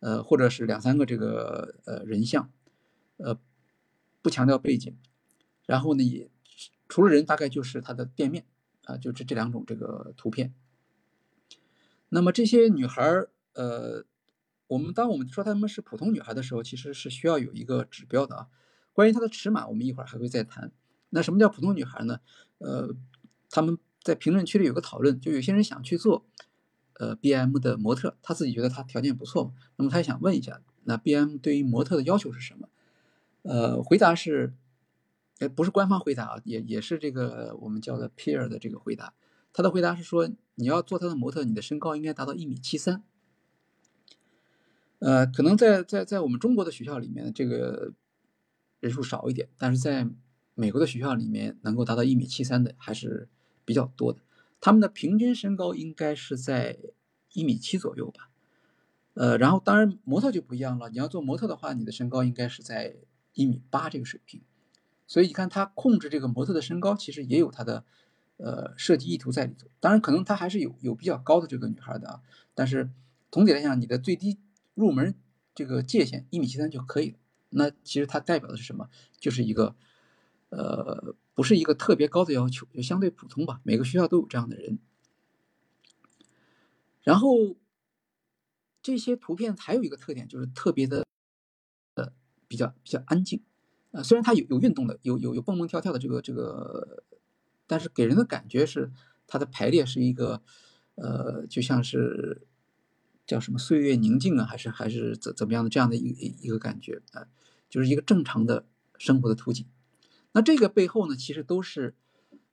[0.00, 2.50] 呃，或者是两三个这个呃人像，
[3.18, 3.38] 呃，
[4.20, 4.96] 不强调背景，
[5.64, 6.28] 然后呢也
[6.88, 8.44] 除了人，大概就是它的店面。
[8.84, 10.54] 啊，就这这两种这个图片。
[12.08, 14.06] 那么这些女孩儿，呃，
[14.66, 18.48] 我们当我们说她们是普通女孩的时候，其实是需要有一个指标的啊。
[18.94, 20.72] 关于她的尺码，我们一会儿还会再谈。
[21.10, 22.20] 那什么叫普通女孩呢？
[22.56, 22.94] 呃，
[23.50, 26.24] 他们在评论区里有个讨论，就有些人想去做
[26.94, 32.70] 呃 B M 的模特，他自己觉得他条件不错，那么他想问一下，那 B M 对于模特的要求是什么？
[33.42, 34.54] 呃，回答是。
[35.38, 39.14] 呃，不是官方回答啊，也也是这个我们叫的 peer 的这个回答。
[39.52, 43.02] 他的回答是说，你要做他的模特，你的身高应该达到一米七三。
[44.98, 47.92] 呃，可能在在在我们中国的学校里面，这个
[48.80, 50.08] 人数少一点，但是在
[50.54, 53.28] 美国的学校里面，能够达到一米七三的还是
[53.64, 54.20] 比较多的。
[54.60, 56.78] 他们的平均身高应该是在
[57.32, 58.30] 一米七左右吧。
[59.14, 62.96] 呃，然后当然模特就不一样了，你要做模特的话，你的身高应该是在
[63.34, 64.42] 一米八这个水平。
[65.08, 67.84] 所以你看，他控制这个模特的身高，其实也有他的，
[68.36, 69.66] 呃，设计意图在里头。
[69.80, 72.20] 当然，可能他还是有有比较高的这个女孩的啊。
[72.54, 72.90] 但是
[73.32, 74.38] 总体来讲，你的最低
[74.74, 75.14] 入门
[75.54, 77.18] 这个界限一米七三就可以了
[77.48, 78.90] 那其实它代表的是什么？
[79.18, 79.74] 就是一个
[80.50, 83.60] 呃，不是一个特别高的要求，就相对普通吧。
[83.64, 84.78] 每个学校都有这样的人。
[87.02, 87.56] 然后
[88.82, 91.06] 这些图片还有一个特点，就是特别的
[91.94, 92.12] 呃
[92.46, 93.42] 比较比较安静
[94.02, 97.04] 虽然它有有运动的，有有有蹦蹦跳跳的这个这个，
[97.66, 98.90] 但是给人的感觉是
[99.26, 100.42] 它的排列是一个
[100.94, 102.46] 呃，就像是
[103.26, 107.28] 叫什么岁月宁静啊，还是还是怎怎么样的这样的一一一个感觉啊，
[107.68, 109.66] 就是一个正常的生活的图景。
[110.32, 111.94] 那这个背后呢，其实都是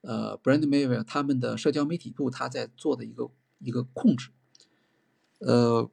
[0.01, 3.29] 呃，Brand Maver 他们的社交媒体部他在做的一个
[3.59, 4.29] 一个控制。
[5.39, 5.89] 呃，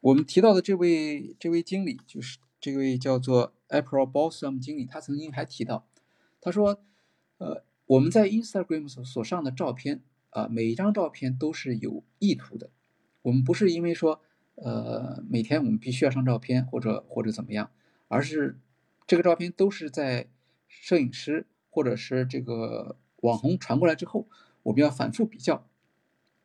[0.00, 5.86] 我们提到的这位这位经理，就是这位叫做 April Balsam 经理，他曾经还提到，
[6.40, 6.82] 他说，
[7.38, 12.70] 呃，我们在 Instagram 所所上的照片啊，每一张照片都是有意图的，
[13.22, 14.20] 我们不是因为说，
[14.54, 17.70] 呃，每天我们必须要上照片或者或者怎么样，
[18.08, 18.58] 而是
[19.06, 20.28] 这个照片都是在
[20.68, 24.28] 摄影师或者是这个网红传过来之后，
[24.64, 25.66] 我们要反复比较。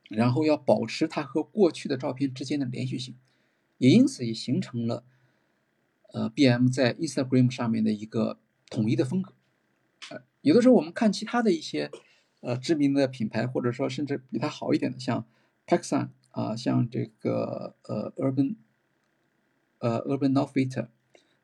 [0.10, 3.16] 然后要保持它和过去的照片之间的连续性，
[3.78, 5.04] 也因此也形成了，
[6.14, 9.34] 呃，B.M 在 Instagram 上面的一个统一的风格。
[10.10, 11.92] 呃，有的时候我们看其他的一些，
[12.42, 15.26] 呃，知名的品牌，或者说甚至比它好一点的，像
[15.68, 18.56] Paxson 啊，像这个呃 Urban，
[19.80, 20.88] 呃 Urban Outfitter，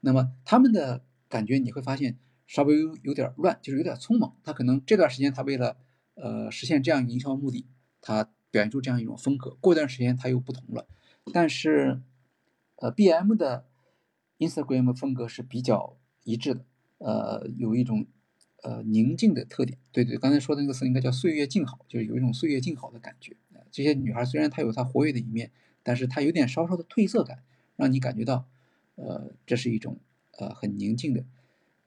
[0.01, 4.35] 那么他们的感觉你会发现稍微有有点乱，就是有点匆忙。
[4.43, 5.77] 他可能这段时间他为了
[6.15, 7.65] 呃实现这样营销目的，
[8.01, 10.87] 他表现出这样一种风格，过段时间它又不同了。
[11.33, 12.01] 但是，
[12.77, 13.65] 呃，B M 的
[14.39, 16.65] Instagram 风格是比较一致的，
[16.97, 18.05] 呃，有一种
[18.63, 19.77] 呃宁静的特点。
[19.91, 23.35] 对对，刚才说的那个词应该叫岁月静好，就是有一种岁月静好的感觉。
[23.71, 25.51] 这些女孩虽然她有她活跃的一面，
[25.83, 27.43] 但是她有点稍稍的褪色感，
[27.75, 28.47] 让你感觉到，
[28.95, 29.99] 呃，这是一种
[30.37, 31.25] 呃很宁静的，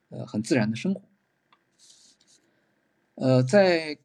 [0.08, 1.02] 呃很自然的生活。
[3.14, 3.98] 呃，在。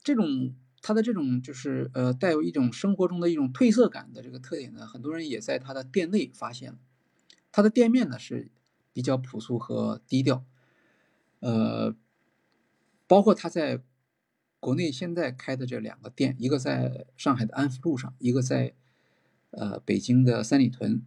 [0.00, 6.78] 这种它的这种就是呃带有一种生活中的一种褪色感的这个特点呢，很多人也在它的店内发现了。
[7.50, 8.50] 它的店面呢是
[8.92, 10.44] 比较朴素和低调，
[11.40, 11.94] 呃，
[13.06, 13.82] 包括它在
[14.60, 18.74] 国内现在开的这两个店，一个在上海的安福路上，一个在
[19.50, 21.02] 呃北京的三里屯。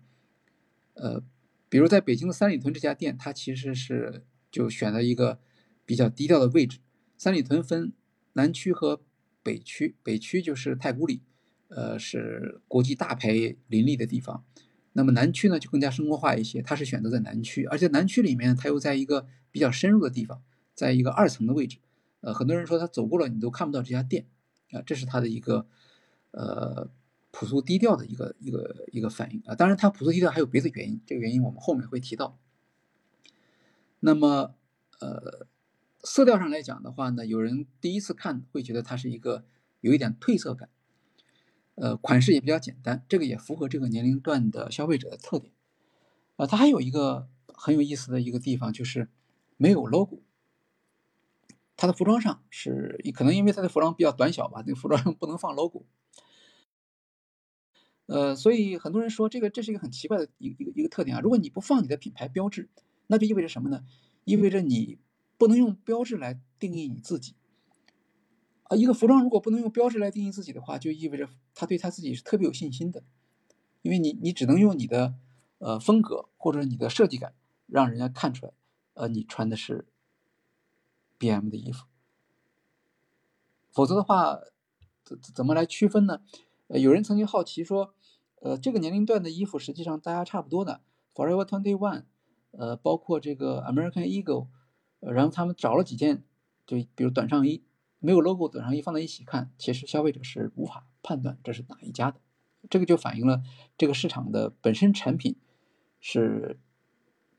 [0.94, 1.24] 呃，
[1.70, 5.40] 比如在北京的三里屯这家店，它其实是就选了一个
[5.86, 6.80] 比较低调的位置。
[7.18, 7.94] 三里屯分。
[8.34, 9.02] 南区和
[9.44, 11.22] 北区，北区就是太古里，
[11.70, 13.30] 呃，是国际大牌
[13.68, 14.44] 林立的地方。
[14.94, 20.44] 那么南区呢，就更加生活化一些，它是选择在南区，而且南区里面它又在一个比较深入的地方，
[20.76, 21.78] 在一个二层的位置。
[22.20, 24.28] 呃，很多人说他走过了你都看不到这家店，
[24.72, 25.66] 啊，这是他的一个
[26.32, 26.92] 呃
[27.32, 29.56] 朴素低调的一个一个一个反应啊。
[29.56, 32.38] 当然，它朴素低调还有别的原因，这个原因我们后面会提到。
[34.02, 34.56] 那么，
[35.00, 35.48] 呃。
[36.04, 39.46] 色调上来讲的话呢，有人第一次看会觉得它是一个
[39.82, 40.70] 有一点褪色感，
[41.76, 45.54] 呃，款式也比较简单，这个也符合这个年龄段的消费者的特点。
[46.38, 49.10] 啊，它还有一个很有意思的一个地方就是
[49.58, 50.24] 没有 logo，
[51.78, 55.86] 它的服装上是可能因为它的服装比较短小吧，那个服装上不能放 logo。
[58.08, 61.22] 呃，所以很多人说这个这是一个很奇怪的一一个一个特点啊。
[61.22, 62.70] 如果你不放你的品牌标志，
[63.06, 63.86] 那就意味着什么呢？
[64.24, 64.98] 意味着你。
[65.42, 67.34] 不能用标志来定义你自己
[68.66, 68.78] 啊！
[68.78, 73.04] 一个服装如果不能用标志来定义自己的话，就意味着他对他自己是特别有信心的，
[73.82, 75.16] 因为你你只能用你的
[75.58, 77.34] 呃风格或者你的设计感
[77.66, 78.54] 让人家看出来，
[78.94, 79.88] 呃，你穿的是
[81.18, 81.88] B M 的衣服，
[83.72, 84.38] 否则的话
[85.04, 86.22] 怎怎么来区分呢？
[86.68, 87.96] 呃，有人曾经好奇说，
[88.42, 90.82] 呃，这个年龄段的衣服实际上大家差不多的
[91.16, 92.04] ，Forever Twenty One，
[92.52, 94.46] 呃，包括这个 American Eagle。
[95.02, 96.24] 然后他们找了几件，
[96.66, 97.64] 就比如短上衣，
[98.00, 102.20] 没有 logo 短上衣放在一起看，其实消费者是无法判断这是哪一家的。
[102.70, 103.42] 这个就反映了
[103.78, 105.36] 这个市场的本身产品
[106.00, 106.60] 是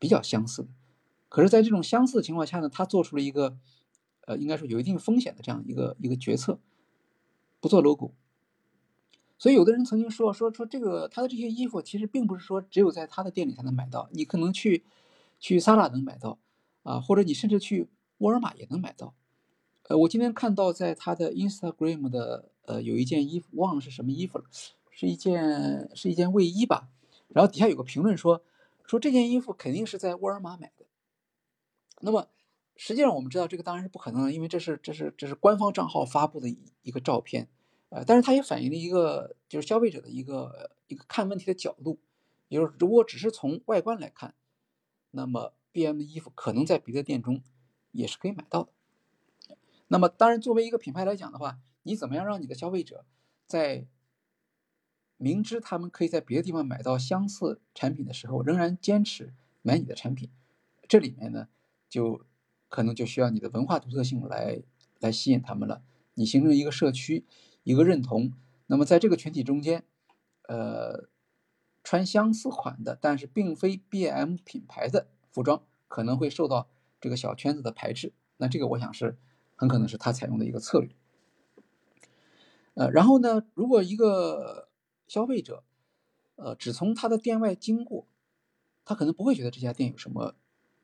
[0.00, 0.68] 比较相似的。
[1.28, 3.56] 可是，在这种相似的情况下呢，他做出了一个，
[4.26, 6.58] 呃，应该说有一定风险的这样一个一个决策，
[7.60, 8.12] 不做 logo。
[9.38, 14.84] 所以，有的人曾经说说说这个他的这些衣服其实并不是说只有在他的店里才能买到，你可能去
[15.38, 16.38] 去 Sara 能买到。
[16.82, 19.14] 啊，或者你甚至去沃尔玛也能买到。
[19.88, 24.44] 呃，我今天看到在他的 Instagram 的呃有一件衣服，忘了是什么衣服了，
[24.90, 26.88] 是一件是一件卫衣吧。
[27.28, 28.42] 然后底下有个评论说
[28.86, 30.86] 说这件衣服肯定是在沃尔玛买的。
[32.00, 32.28] 那么
[32.76, 36.48] 实际上我们知道这个当然是不可能的，因为这是这是这是官方账号发布的
[36.82, 37.48] 一个照片。
[37.90, 41.98] 呃，但是它也反映了一个就是消费者的一个一个看问题的角度。
[42.48, 44.34] 也就是如果只是从外观来看，
[45.10, 47.42] 那么 BM 的衣服可能在别的店中
[47.90, 48.72] 也是可以买到的。
[49.88, 53.04] 那么当然，作为一个品牌来讲的话，你怎么样让你的消费者
[53.46, 53.86] 在
[55.16, 60.30] 明知他们可以在别的地方买到相似产品的时候，仍然坚持买你的产品？
[60.88, 61.48] 这里面呢，
[61.88, 62.24] 就
[62.68, 64.62] 可能就需要你的文化独特性来
[64.98, 65.82] 来吸引他们了。
[66.14, 67.24] 你形成一个社区，
[67.62, 68.32] 一个认同。
[68.66, 69.84] 那么在这个群体中间，
[70.48, 71.08] 呃，
[71.84, 76.68] 穿相似款的，但是并非 B.M 品牌的服装，可能会受到
[77.00, 78.12] 这个小圈子的排斥。
[78.36, 79.18] 那这个我想是
[79.56, 80.94] 很可能是他采用的一个策略。
[82.74, 84.68] 呃，然后呢，如果一个
[85.08, 85.64] 消费者，
[86.36, 88.06] 呃，只从他的店外经过，
[88.84, 90.36] 他可能不会觉得这家店有什么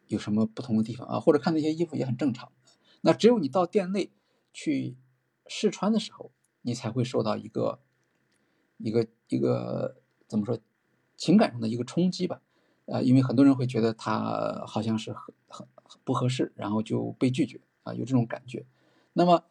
[0.09, 2.51] 有什么不同的地方啊，或者看那些衣服也很正常。
[3.03, 4.11] 那只有你到店内
[4.53, 4.97] 去
[5.47, 6.33] 试穿的时候。
[6.63, 7.81] 你才会受到一个
[8.79, 10.59] 一个一个怎么说
[11.17, 12.43] 情感上的一个冲击吧，
[12.91, 15.67] 呃，因为很多人会觉得他好像是很很
[16.05, 18.65] 不合适，然后就被拒绝啊，有这种感觉。
[19.13, 19.45] 那么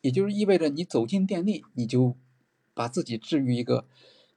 [0.00, 2.16] 也就是意味着你走进店内，你就
[2.72, 3.86] 把自己置于一个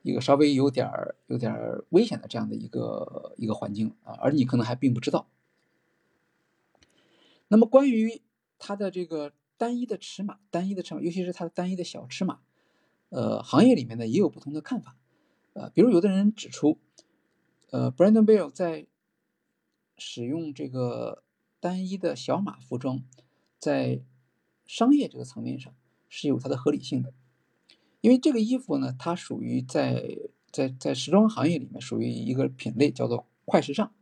[0.02, 5.28] 一个稍微有点儿有点儿危险的这样的一个一个环境啊，而你可能还并不知道。
[7.48, 8.20] 那么关于
[8.58, 9.32] 它的这个。
[9.60, 12.38] 单一的尺码，单一的尺码，尤其是它的单一的小尺码，
[13.08, 14.96] 呃，行业里面呢也有不同的看法，
[15.54, 16.78] 呃，比如有的人指出，
[17.70, 18.86] 呃，Brandon Bell 在
[19.96, 21.22] 使用这个
[21.60, 23.02] 单一的小码服装，
[23.58, 24.02] 在
[24.64, 25.74] 商业这个层面上
[26.08, 27.12] 是有它的合理性的，
[28.00, 30.18] 因为这个衣服呢，它属于在
[30.50, 33.92] 在在时装行业里面属于一个品类，叫做快时尚，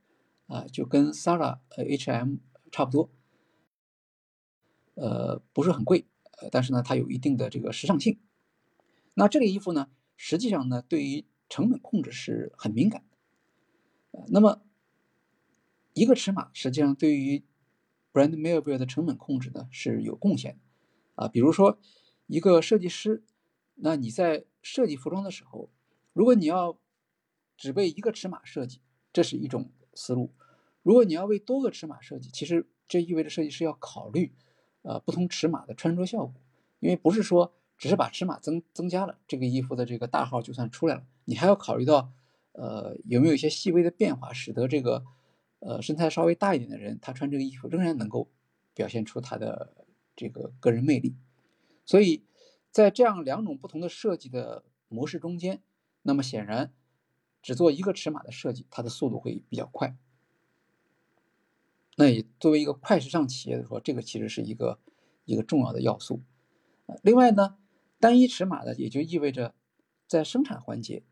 [0.47, 2.37] 啊，就跟 Sara 呃 H&M
[2.71, 3.11] 差不多。
[4.95, 6.07] 呃，不是很贵，
[6.41, 8.19] 呃，但是呢，它有一定的这个时尚性。
[9.15, 13.05] 那这个衣服呢，实际上呢，对于成本控制是很敏感。
[14.29, 14.63] 那么，
[15.95, 17.45] 一个尺码实际上对于
[18.13, 21.25] Brand Melville 的成本控制呢是有贡献的。
[21.25, 21.79] 啊，比如说
[22.27, 23.25] 一个设计师，
[23.77, 25.71] 那你在设计服装的时候，
[26.13, 26.79] 如果你要
[27.57, 28.81] 只为一个尺码设计，
[29.13, 30.31] 这是一种思路；
[30.83, 34.35] 如果你要为多个尺码设计，其实这意味着设计师要考虑。
[34.83, 36.33] 呃，不同尺码的穿着效果，
[36.79, 42.13] 因为不是说只是把尺码增增加了，这个衣服的这个大号就算出来了，你还要考虑到，
[42.57, 45.05] 呃，有没有一些细微的变化，使得这个，
[45.59, 48.31] 呃，身材稍微大一点的人，他穿这个衣服仍然能够
[48.73, 51.15] 表现出他的这个个人魅力。
[51.85, 52.25] 所以
[52.71, 55.63] 在这样两种不同的设计的模式中间，
[56.03, 56.73] 那么显然
[57.43, 59.97] 只做一个尺码的设计，它的速度会比较快。
[61.97, 64.79] 那也作为一个快时尚企业的说，这个其实是一个
[65.25, 66.23] 一个重要的要素。
[67.03, 67.59] 另外呢，
[67.99, 69.55] 单一尺码的也就意味着
[70.07, 71.03] 在生产环节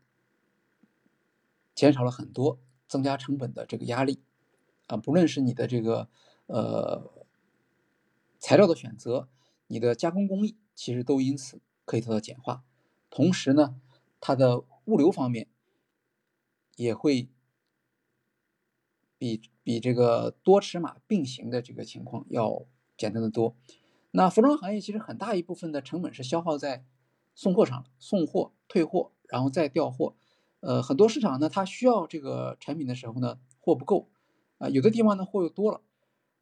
[1.75, 4.23] 减少了很多增加成本的这个压力
[4.87, 6.09] 啊，不论是你的这个
[6.47, 7.27] 呃
[8.39, 9.29] 材料的选择，
[9.67, 12.63] 你的加工工艺，其实都因此可以得到简化。
[13.09, 13.79] 同时呢，
[14.19, 15.47] 它的物流方面
[16.75, 17.29] 也会。
[19.17, 22.65] 比比这个多尺码并行的这个情况要
[22.97, 23.55] 简单的多。
[24.11, 26.83] 那服装行业其实很大一部分的成本是消耗在
[27.33, 30.17] 送货上，送货、退货，然后再调货。
[30.65, 34.09] 呃，很多市场呢，它需要这个产品的时候呢，货不够
[34.57, 35.81] 啊，有的地方呢货又多了，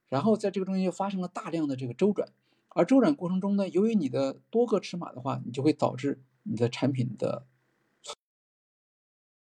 [0.08, 2.30] 然后在这个中间又发生了大量的这个周转，
[2.70, 7.46] 而周转过程中呢，由于你的多个尺码的话，你就会导致你的产品的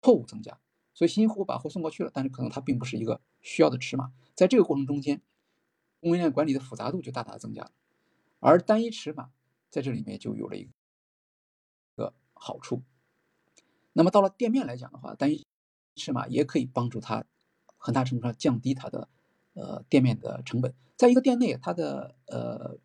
[0.02, 0.60] 错误增加。
[0.96, 5.22] 所以新货把货送过去了，但是可能它并不是一个需要的尺码，在这个过程中间，
[6.00, 7.72] 供应链管理的复杂度就大大增加了，
[8.39, 9.30] 而单一尺码
[9.70, 10.67] 在这里面就有了一
[11.96, 12.82] 个好处。
[13.93, 15.45] 那么到了店面来讲的话，单一
[15.95, 17.23] 尺码也可以帮助它
[17.77, 19.08] 很大程度上降低它的
[19.54, 20.73] 呃店面的成本。
[20.95, 22.77] 在一个店内，它的呃，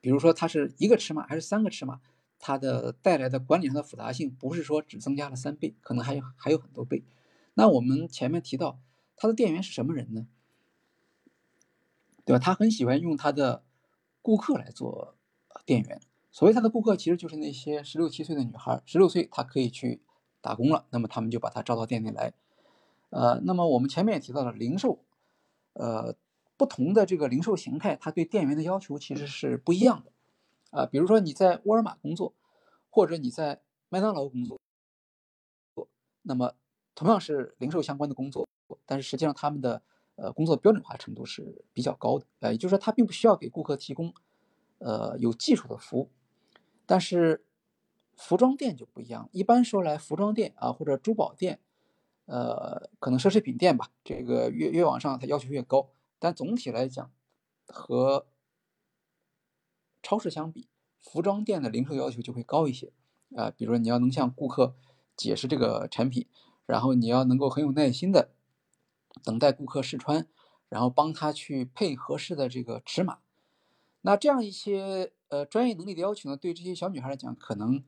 [0.00, 2.00] 比如说它是一个尺码还是三个尺码。
[2.38, 7.02] 它的带来的管理上的复杂性，不是说只增加了三倍，可能还有还有很多倍。
[7.54, 8.78] 那我们前面提到，
[9.16, 10.26] 他的店员是什么人呢？
[12.26, 12.38] 对吧？
[12.38, 13.64] 他很喜欢用他的
[14.20, 15.16] 顾客来做
[15.64, 15.98] 店员。
[16.36, 20.02] 所谓他的顾客，其实就是那些十六七岁的女孩，十六岁她可以去
[20.42, 22.34] 打工了，那么他们就把她招到店里来。
[23.08, 24.98] 呃，那么我们前面也提到了零售，
[25.72, 26.14] 呃，
[26.58, 30.12] 不同的这个零售形态，它对店员的要求其实是不一样的。
[30.78, 32.34] 啊，比如说你在沃尔玛工作，
[32.90, 34.60] 或者你在麦当劳工作，
[36.20, 36.52] 那么
[36.94, 38.46] 同样是零售相关的工作，
[38.84, 39.80] 但是实际上他们的
[40.16, 42.26] 呃工作标准化程度是比较高的。
[42.40, 44.12] 呃，也就是说他并不需要给顾客提供
[44.80, 46.10] 呃有技术的服务，
[46.86, 47.44] 但是
[48.16, 51.60] 服装店就不一样，一般说来，服装店啊或者珠宝店，
[52.24, 57.10] 呃，可能奢侈品店吧，这个越越往上它要求越高，但总体来讲，
[57.66, 58.26] 和
[60.02, 60.68] 超市相比，
[61.02, 62.92] 服装店的零售要求就会高一些
[63.34, 63.50] 啊。
[63.50, 64.74] 比如说你要能向顾客
[65.16, 66.26] 解释这个产品，
[66.64, 68.30] 然后你要能够很有耐心的
[69.24, 70.26] 等待顾客试穿，
[70.68, 73.18] 然后帮他去配合适的这个尺码。
[74.02, 77.82] 那这样一些呃专业能力的要求呢，对这些小女孩来讲，可能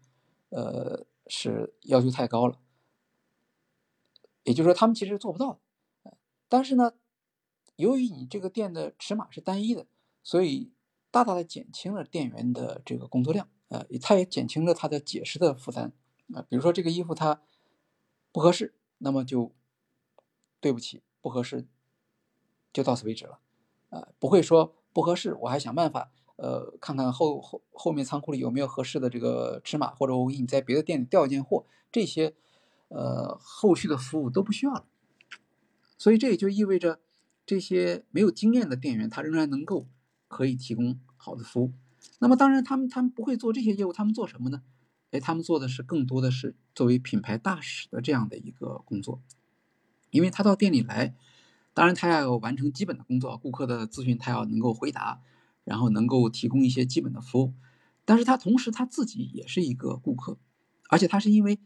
[0.50, 2.58] 呃是要求太高了。
[4.44, 5.60] 也就是说，他们其实做不到。
[6.48, 6.94] 但是呢，
[7.76, 9.86] 由于你这个店的尺码是单一的，
[10.22, 10.72] 所以
[11.10, 13.48] 大大的减轻了店员的这个工作量。
[13.68, 15.92] 呃，它也减轻了他的解释的负担。
[16.32, 17.42] 啊，比如说这个衣服它
[18.32, 19.54] 不合适，那么就
[20.60, 21.66] 对不起，不合适，
[22.72, 23.40] 就到此为止了。
[23.90, 24.74] 啊，不会说。
[24.90, 32.32] 不合适，我还想办法，呃，看看后后后面仓库里有没有合适的这个尺码，或者我给你在别的店里调一件货，这些，
[32.88, 34.84] 呃，后续的服务都不需要了。
[35.98, 37.00] 所以这也就意味着，
[37.44, 39.88] 这些没有经验的店员，他仍然能够
[40.28, 41.72] 可以提供好的服务。
[42.20, 44.62] 那么当然，他们他们不会做这些业务，他们做什么呢？
[45.10, 49.20] 哎，他们做的是更多的是作为品牌大使的这样的一个工作，
[50.10, 51.14] 因为他到店里来。
[51.74, 55.20] 当然，他要完成基本的工作，顾客的咨询他要能够回答，
[55.68, 57.52] 然后能够提供一些基本的服务。
[58.06, 60.38] 但是他同时他自己也是一个顾客，
[60.88, 61.58] 而且他是因为，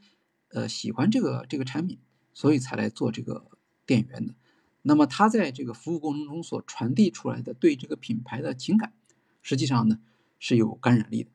[0.48, 2.00] 呃，喜欢这个这个产品，
[2.34, 3.46] 所以才来做这个
[3.86, 4.34] 店员的。
[4.82, 8.92] 那么他在这个服务过程中所传递出来的对这个品牌的情感，
[9.40, 10.00] 实际上呢
[10.40, 11.30] 是有感染力的。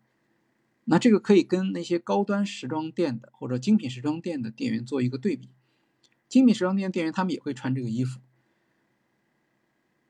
[0.84, 5.50] 那这个可以跟那些高端时装店的或者精品时装店的店员做一个对比。
[6.28, 8.20] 精品时装店店员他们也会穿这个衣服。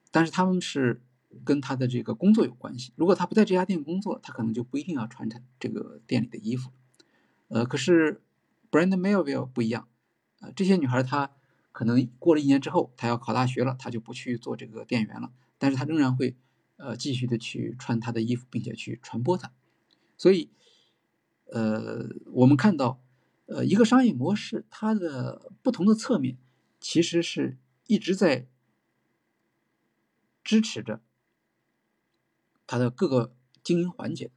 [0.10, 1.04] 但是他们是
[1.44, 2.92] 跟他的这个工作有关系。
[2.96, 6.72] 如果他不在这家店工作，他可能就不一定要穿着这个店里的衣服。
[7.48, 8.22] 呃，可是
[8.70, 9.88] Brand Melville 不一样，
[10.42, 11.32] 呃，这些女孩她
[11.72, 16.36] 可能过了一年之后，她要考大学了，她就不去做这个店员了，但是她仍然会
[16.76, 19.52] 呃继续的去穿她的衣服，并且去传播它。
[20.18, 20.50] 所以，
[21.46, 23.02] 呃，我们看到，
[23.46, 26.38] 呃，一个商业模式它的不同的侧面，
[26.80, 27.58] 其实是
[27.88, 28.48] 一直在。
[30.44, 31.02] 支持着
[32.68, 34.30] 它的各个经营环节。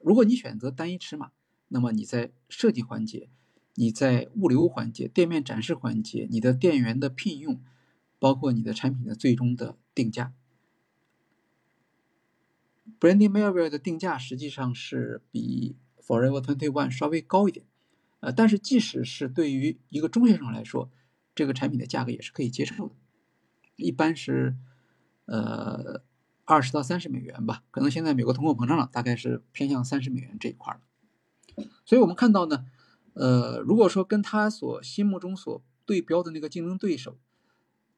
[0.00, 1.30] 如果你选择单一尺码，
[1.68, 3.30] 那么你在设计环节、
[3.76, 7.62] 你在物流环节、店面展示环节、你的店员的聘用，
[8.18, 10.34] 包括你的产品的最终的定价
[12.98, 17.64] ，Brandy Melville 的定价实际上是比 Forever Twenty One 稍微高一点。
[18.18, 20.90] 呃，但是即使是对于一个中学生来说，
[21.34, 22.94] 这个产品的价格也是可以接受的，
[23.76, 24.56] 一般是。
[25.24, 26.02] 呃，
[26.52, 30.80] 二十到三十美元吧，可能现在美国通货膨胀了，大概是偏向三十美元这一块儿。
[31.86, 32.66] 所以我们看到呢，
[33.14, 37.16] 呃，如果说跟他所心目中所对标的那个竞争对手，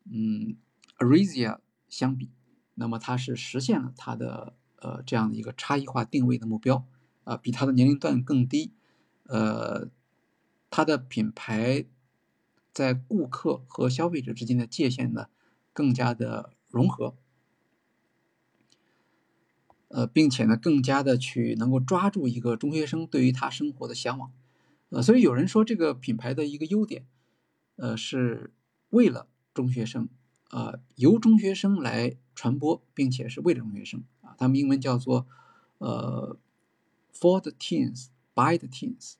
[0.05, 0.57] 嗯
[0.99, 2.31] a r i z i a 相比，
[2.75, 6.87] 那么它是实现了它的呃这样的一个差异化定位的目标
[7.25, 8.73] 啊，比它的年龄段更低，
[9.25, 9.89] 呃，
[10.71, 11.87] 它的品牌
[12.73, 15.27] 在顾客和消费者之间的界限呢
[15.73, 16.53] 更加的。
[16.75, 17.15] 融合，
[19.95, 24.33] 呃，并且呢，更加的去能够抓住一个中学生对于他生活的向往，
[24.89, 27.07] 呃，所以有人说这个品牌的一个优点，
[27.77, 28.53] 呃，是
[28.91, 30.09] 为了中学生，
[30.51, 35.29] 呃，由中学生来传播，并且是为了中学生啊，他们英文叫做
[35.79, 36.37] 呃
[37.17, 39.15] ，for the teens by the teens，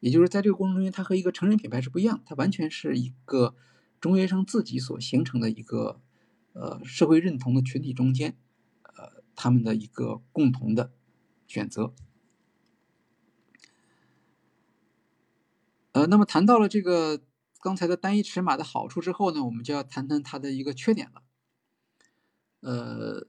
[0.00, 3.54] 也就是在这个过程中间，它和一个成人品牌是不一样，它完全是一个
[4.00, 6.00] 中学生自己所形成的一个。
[6.52, 8.36] 呃，社会认同的群体中间，
[9.42, 10.92] 他们的一个共同的
[11.46, 11.94] 选择。
[15.92, 17.22] 呃，那么谈到了这个
[17.62, 21.22] 刚才的单一尺码的好处之后呢，我们就要谈谈它的一个缺点了。
[22.60, 23.26] 呃，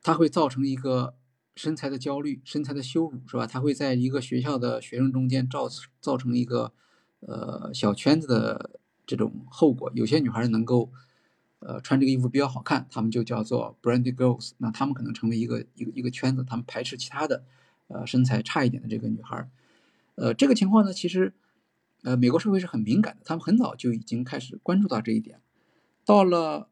[0.00, 1.16] 它会造成一个
[1.56, 3.48] 身材的焦虑、身材的羞辱，是吧？
[3.48, 5.68] 它会在一个学校的学生中间造
[6.00, 6.72] 造成一个
[7.18, 9.90] 呃小圈子的这种后果。
[9.96, 10.92] 有些女孩能够。
[11.60, 14.52] 呃，穿这个衣服比较好看，他们就叫做 brandy girls。
[14.58, 17.44] 那他们可能成为一个一个一个圈子，他们排斥其他的，
[17.88, 19.50] 呃，身材差一点的这个女孩。
[20.14, 21.34] 呃，这个情况呢，其实，
[22.02, 25.40] 呃，美国社会是很敏感的，他们很早就已经开始关注到这一点。
[26.04, 26.70] 到了，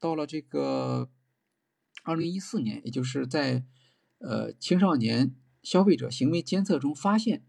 [0.00, 1.08] 到了这个
[2.02, 3.64] 二零一四年，也就是在
[4.18, 7.44] 呃青少年消费者行为监测中发现，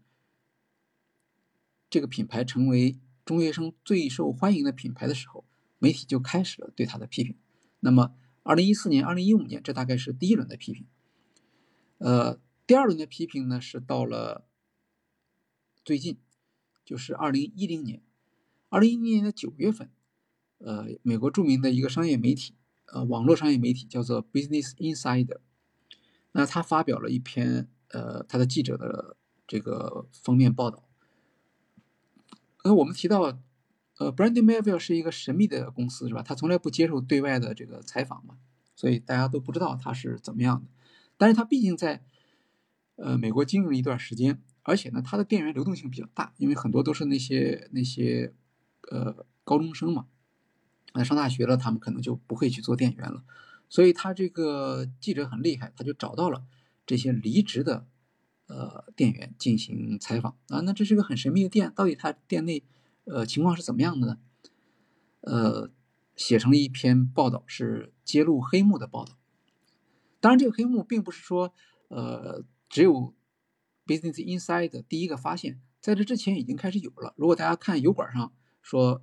[1.90, 5.44] 这个品牌成为中学生最受欢迎的品牌的时候。
[5.82, 7.36] 媒体就开始了对他的批评。
[7.80, 8.14] 那么，
[8.44, 10.86] 二零一四年、二零一五年，这大概是第一轮的批评。
[11.98, 14.46] 呃，第二轮的批评呢是到了
[15.84, 16.18] 最近，
[16.84, 18.00] 就是二零一零年，
[18.68, 19.90] 二零一零年的九月份，
[20.58, 22.54] 呃，美国著名的一个商业媒体，
[22.86, 25.40] 呃，网络商业媒体叫做 Business Insider，
[26.30, 29.16] 那他发表了一篇呃他的记者的
[29.48, 30.88] 这个封面报道。
[32.62, 33.42] 呃，我们提到，
[34.02, 36.22] 呃，Brandy Melville 是一个神秘的公司，是吧？
[36.22, 38.36] 他从来不接受对外的这个采访嘛，
[38.74, 40.66] 所以大家都不知道他是怎么样的。
[41.16, 42.02] 但是他毕竟在，
[42.96, 48.34] 呃，美国经营了一段时间，而且呢，他的店员流动性比较大，因为很多都是那些那些，
[48.90, 50.06] 呃，高中生嘛，
[50.94, 53.22] 那上大学了，他们可能就不会去做店员了。
[53.68, 56.44] 所以他这个记者很厉害，他就找到了
[56.84, 57.86] 这些离职的。
[58.48, 62.62] 呃，店员进行采访啊，那这是个很神秘的店，到底他店内
[63.04, 64.18] 呃情况是怎么样的呢？
[65.20, 65.70] 呃，
[66.16, 69.18] 写成了一篇报道，是揭露黑幕的报道。
[70.20, 71.52] 当然，这个黑幕并不是说
[71.88, 73.14] 呃只有
[73.86, 77.14] Business Inside 第一个发现，在这之前已经开始有了。
[77.16, 78.32] 如果大家看油管上
[78.62, 79.02] 说，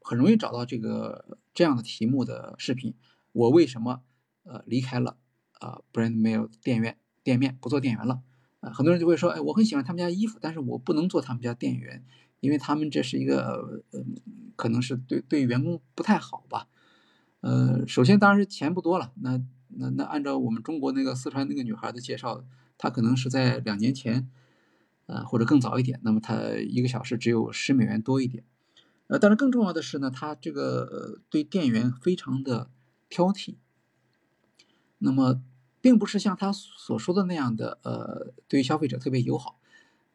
[0.00, 2.94] 很容易找到这个这样的题目的视频，
[3.32, 4.02] 我为什么
[4.44, 5.18] 呃离开了
[5.60, 8.22] 啊 Brand Mail 店员店面不做店员了？
[8.60, 12.02] 很多人就会说，哎，我很喜欢他们家衣服，但是我不能做他们家店员，
[12.44, 14.04] 因为他们这是一个，呃，
[14.54, 16.68] 可能是对对员工不太好吧。
[17.40, 19.12] 呃，首先当然是钱不多了。
[19.22, 22.44] 那那那按照我们中国那个四川那个女孩的介绍，
[22.76, 24.28] 她可能是在两年前，
[25.06, 28.44] 呃，或者更早一点，那么她一个小时只有十美元多一点。
[29.06, 32.70] 呃，但是更重要的是呢，她这个对店员非常的
[33.08, 33.56] 挑剔。
[34.98, 35.42] 那么。
[35.84, 39.60] 并不是像他所说的那样的，呃，对于消费者特别友好，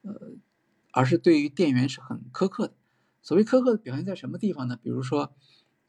[0.02, 0.32] 呃，
[0.92, 2.74] 而是对于店员是很苛刻的。
[3.22, 4.78] 所谓苛刻表现在什么地方呢？
[4.82, 5.34] 比如说，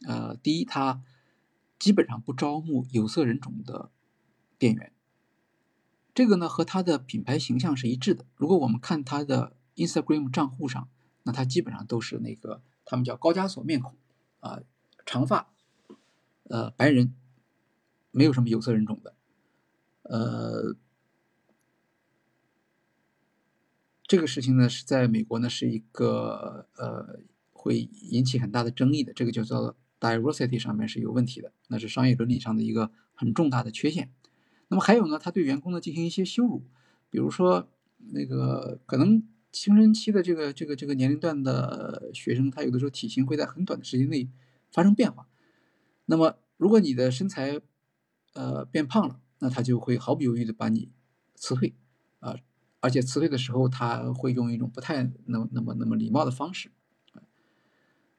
[0.07, 1.03] 呃，第一，他
[1.79, 3.91] 基本上不招募有色人种的
[4.59, 4.93] 店员，
[6.13, 8.27] 这个呢和他的品牌形象是一致的。
[8.35, 10.89] 如果我们看他的 Instagram 账户上，
[11.23, 13.97] 那他基本上都是那个他们叫高加索面孔，
[14.41, 14.61] 啊，
[15.07, 15.53] 长发，
[16.45, 17.15] 呃，白人，
[18.11, 19.15] 没有什么有色人种的。
[20.03, 20.75] 呃，
[24.11, 27.21] 这个事情呢是在美国呢是一个呃
[27.53, 34.11] 会引起很大的争议的，这个叫做 diversity 上面是有问题的，那是商业伦理上的一个很重大的缺陷。
[34.67, 36.65] 那么还有呢，他对员工呢进行一些羞辱，
[37.09, 44.29] 比如说那个可能青春期的这个这个这个年龄段的学生，他有的时候体型会在很短的时间内
[44.73, 45.29] 发生变化。
[46.07, 47.61] 那么如果你的身材
[48.33, 50.91] 呃变胖了，那他就会毫不犹豫的把你
[51.37, 51.77] 辞退，
[52.19, 52.35] 啊，
[52.81, 56.71] 而且辞退的时候他会用一种不太那么那么那么礼貌的方式，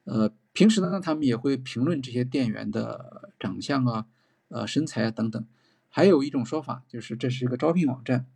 [0.04, 4.06] 呃，平时呢他们也会评论这些店员的长相啊，
[4.48, 5.46] 呃，身材啊等等。
[5.88, 8.26] 还有一种说法就是这是一个招聘网站，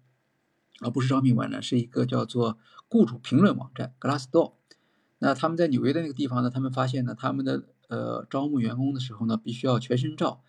[0.81, 2.59] 而不是招聘网站，是一个叫做
[2.89, 4.53] 雇主评论网站 Glassdoor。
[5.18, 10.43] 那他们在纽约的那个地方呢，他们发现呢，他们的呃招募员工的时候呢，必须要全身照，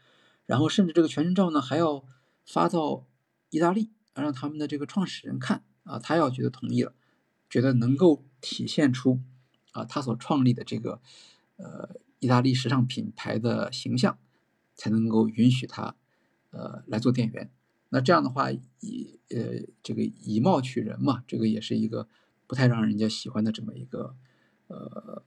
[0.45, 2.03] 然后甚至这个全身照呢还要。
[2.49, 3.05] 发到
[3.49, 3.91] 意大利，
[4.23, 6.93] 让他们的这个创始人看啊，他要觉得同意了，
[7.49, 9.21] 觉得能够体现出
[9.71, 11.01] 啊他所创立的这个
[11.57, 14.17] 呃意大利时尚品牌的形象，
[14.75, 15.95] 才能够允许他
[16.51, 17.51] 呃来做店员。
[17.89, 22.07] 那这样的话，以呃这个以貌取人嘛，这个也是一个
[22.47, 24.15] 不太让人家喜欢的这么一个
[24.67, 25.23] 呃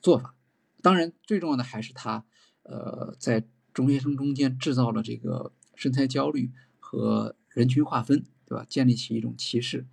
[0.00, 0.34] 做法。
[0.82, 2.24] 当然，最重要的还是他
[2.62, 5.52] 呃在中学生中间制造了这个。
[5.78, 8.64] 身材焦虑和人群划分，对吧？
[8.68, 9.84] 建立起一种歧视。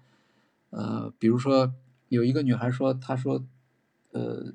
[0.69, 1.73] 呃，比如说
[2.09, 3.43] 有一个女孩说，她说，
[4.11, 4.53] 呃，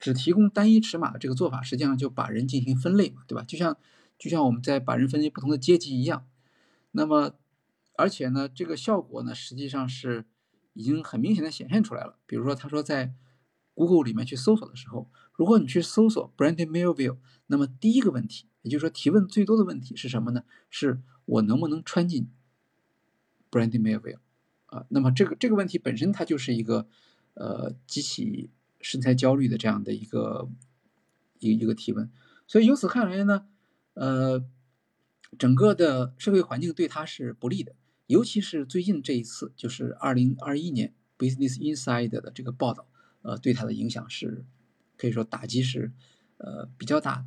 [0.00, 3.44] 只提供单一尺码的这个做法，实际上就把人进行分类嘛，对吧？
[3.44, 3.76] 就像
[4.18, 6.26] 就像我们在把人分为不同的阶级一样。
[6.90, 7.34] 那么，
[7.96, 10.24] 而且呢，这个效果呢，实际上是
[10.72, 12.18] 已经很明显的显现出来了。
[12.26, 13.14] 比如说，她说在
[13.74, 18.46] Google 里面去搜索的时候，如果你去搜索 Brandy Melville，那么第一个问题。
[18.62, 20.42] 也就是说，提问最多的问题是什么呢？
[20.68, 21.00] 是
[21.30, 22.28] 我能不能穿进
[23.52, 24.18] Brandy Melville
[24.66, 24.84] 啊？
[24.88, 26.88] 那么这个这个问题本身它就是一个
[27.34, 28.50] 呃激起
[28.80, 30.48] 身材焦虑的这样的一个
[31.38, 32.10] 一一个提问。
[32.48, 33.46] 所以由此看来呢，
[33.94, 34.44] 呃，
[35.38, 37.76] 整个的社会环境对他是不利的，
[38.08, 42.88] 尤其是最近这一次，就是二零二一年 Business Insider 的这个报道，
[43.22, 44.44] 呃，对他的影响是
[44.96, 45.92] 可以说打击是
[46.38, 47.26] 呃比较大的。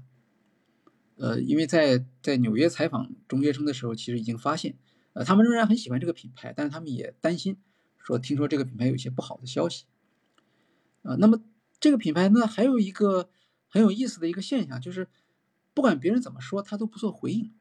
[1.15, 4.75] 呃，因为在在纽约采访中学生的时候，其实已经发现，
[5.13, 7.57] 呃，他们仍然很喜欢这个品牌，但是他们也担心，
[7.97, 9.85] 说听说这个品牌有一些不好的消息。
[11.03, 11.41] 啊，那么
[11.79, 13.29] 这个品牌呢，还有一个
[13.67, 15.07] 很有意思的一个现象，就是
[15.73, 17.53] 不管别人怎么说，他都不做回应。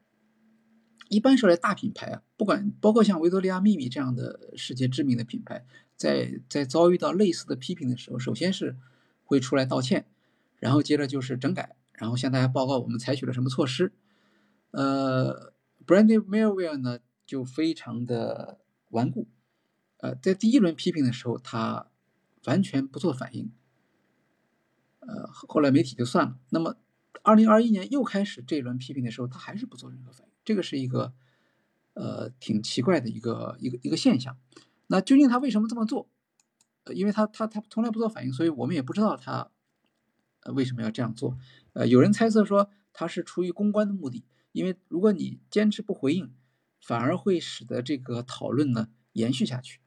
[1.09, 8.77] 一般说来，大品牌啊，不管包括像维多利亚秘密这样的世界知名的品牌，在在遭遇到类似的批评的时候，首先是
[9.23, 10.07] 会出来道歉，
[10.59, 13.93] 然后接着就是整改，然后向大家报告我们采取了什么措施。
[14.71, 15.53] 呃
[15.87, 19.29] ，Brandy Melville 呢就非常的顽固，
[19.99, 21.87] 呃，在第一轮批评的时候，他
[22.43, 23.53] 完全不做反应，
[24.99, 26.37] 呃，后来媒体就算了。
[26.49, 26.75] 那么，
[27.21, 30.33] 二零二一年又开始这一轮批评的时候，他还是不做任何反应。
[30.43, 31.13] 这个是一个，
[31.93, 34.37] 呃，挺奇怪的一个一个一个现象。
[34.87, 36.09] 那究竟他为什么这么做？
[36.93, 39.49] 因为他他他从来不做反应，所以我们也不知道他，
[40.41, 41.37] 呃，为什么要这样做。
[41.73, 46.31] 呃，有人猜测说他是出于公关的目的，因为如果你坚持不回应，
[46.79, 49.79] 反而会使得这个讨论呢延续下去。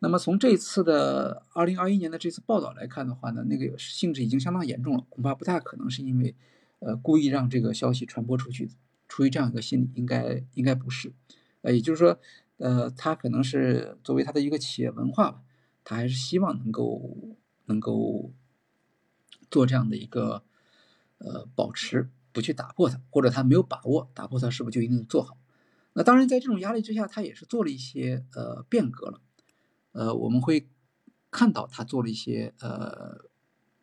[0.00, 6.34] 那么从这次的二零二一年的这次报道来看的话呢，那个性质已经相当严重了，恐怕不太可能是因为，
[6.78, 8.70] 呃，故意让这个消息传播出去。
[9.06, 11.12] 出于这样一个心理，应该应该不是，
[11.62, 12.18] 呃，也就是说，
[12.58, 15.42] 呃，他可能是作为他的一个企业文化吧，
[15.82, 18.32] 他还是希望能够能够
[19.50, 20.44] 做这样的一个
[21.20, 25.38] 呃保持，不去打破它，或者他没有把握打破它是不是就一定做好？
[25.92, 29.20] 那当然，在这种压力之下，他也是做了一些呃变革了，
[29.92, 30.68] 呃，我们会
[31.30, 33.24] 看到他做了一些呃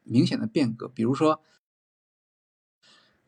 [0.03, 1.41] 明显的变革，比如说。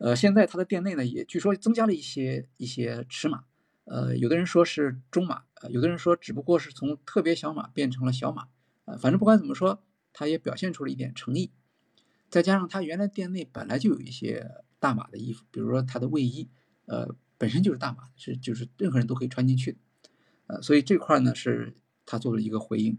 [0.02, 3.44] 呃，现在他的店内呢，也据说增加了一些一些尺码，
[3.84, 8.48] 呃，有的人说是中码，呃，有的人说只不过是从特别小码变成了小码，
[8.86, 9.84] 呃，反正不管怎么说，
[10.14, 11.52] 他也表现出了一点诚意。
[12.30, 16.48] 再加上他原来店内本来就有一些大码的衣服，比如说他的卫衣，
[16.86, 19.78] 呃，本身就是大码，是就是任何人都可以穿进去的，
[20.46, 21.74] 呃，所以这块呢是
[22.06, 22.96] 他做了一个回应。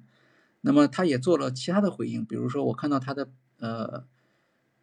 [0.61, 4.05] 那么他也做了其他的回应，比如说我看到他的呃。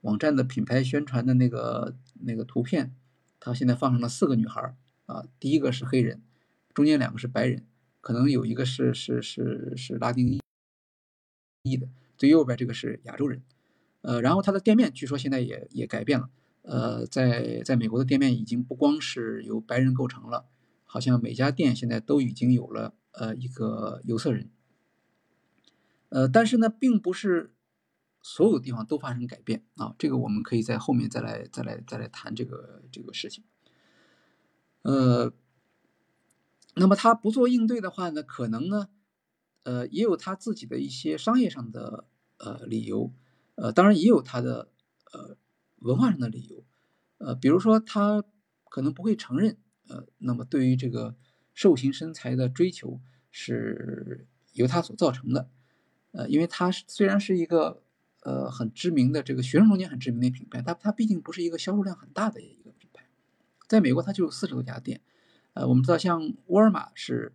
[0.02, 2.94] 网站的品牌宣传的那个那个图片，
[3.40, 4.76] 他现在放上了四个女孩
[5.06, 6.22] 啊，第一个是黑人，
[6.72, 7.66] 中间两个是白人，
[8.00, 10.38] 可能有一个是是是是拉丁
[11.64, 13.42] 裔的，最右边这个是亚洲人，
[14.00, 16.30] 呃，然后它的店面据说现在也也改变了，
[16.62, 20.46] 呃，在在美国的店面已经不光是由白人构成了，
[20.84, 24.50] 好像每家店现在都已经有了呃一个有色人，
[26.08, 27.54] 呃，但是呢，并不是。
[28.20, 33.44] 所有地方都发生改变啊，这个我们可以在后面再来再来再来谈这个这个事情。
[34.82, 35.32] 呃，
[36.74, 38.88] 那么他不做应对的话呢，可能呢，
[39.62, 42.06] 呃，也有他自己的一些商业上的
[42.38, 43.12] 呃理由，
[43.60, 44.68] 呃，当然也有他的
[45.12, 45.36] 呃
[45.80, 46.64] 文化上的理由，
[47.18, 48.24] 呃，比如说他
[48.70, 51.16] 可能不会承认，呃，那么对于这个
[51.52, 53.00] 瘦型身材的追求
[53.30, 55.50] 是由他所造成的，
[56.12, 57.82] 呃，因为他虽然是一个。
[58.22, 63.06] 呃，很知名的这个学生中间很知名的品牌，但它毕竟不是一个销售量很大的一个品牌，
[63.68, 65.00] 在美国它就有四十多家店，
[65.54, 67.32] 呃，我们知道像沃尔玛是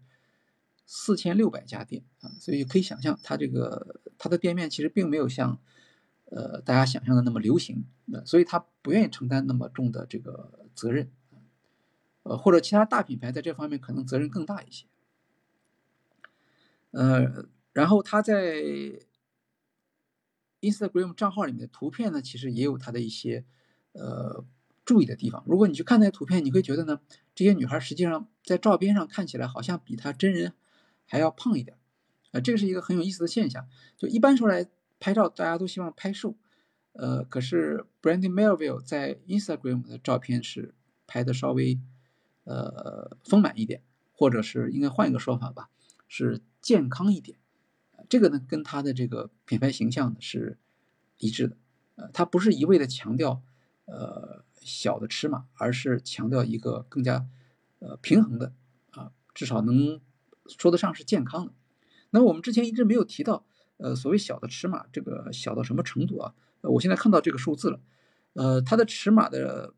[0.85, 5.57] 四千六百家店啊，所以可以想象它这个它的店面其实并没有像
[6.35, 11.09] 呃大家想象的那么流行，呃，所以他不愿意承担那么重的这个责任，
[12.23, 14.85] 呃，或者其他大品牌在这方面可能责任更大一些，
[16.91, 18.63] 呃，然后他在。
[20.63, 23.43] Instagram 账号里面的图片呢，其实也有他的一些
[23.91, 24.45] 呃
[24.85, 25.43] 注意的地方。
[25.45, 27.01] 如果你去看那些图片，你会觉得呢，
[27.35, 30.53] 这些女孩实际上在照片上看起来好像比她真人
[31.05, 31.77] 还要胖一点，
[32.31, 33.67] 呃，这个是一个很有意思的现象。
[33.97, 34.69] 就一般说来，
[35.03, 36.37] 拍照大家都希望拍瘦，
[36.93, 40.73] 呃，可是 Brandy Melville 在 Instagram 的照片是
[41.05, 41.77] 拍的稍微
[42.45, 43.83] 呃丰满一点，
[44.13, 45.69] 或者是应该换一个说法吧，
[46.07, 47.37] 是健康一点。
[48.07, 50.57] 这个呢，跟他的这个品牌形象呢是
[51.17, 51.57] 一致的，
[51.95, 53.41] 呃，他不是一味的强调
[53.83, 57.27] 呃小的尺码，而是强调一个更加
[57.79, 58.53] 呃平衡的
[58.91, 59.99] 啊，至少能
[60.47, 61.51] 说得上是健康的。
[62.11, 63.45] 那我们之前一直没有提到，
[63.83, 66.33] 呃，所谓小的尺码，这个小到什么程度啊？
[66.61, 67.81] 呃，我现在看到这个数字了，
[68.31, 69.73] 呃，它的尺码的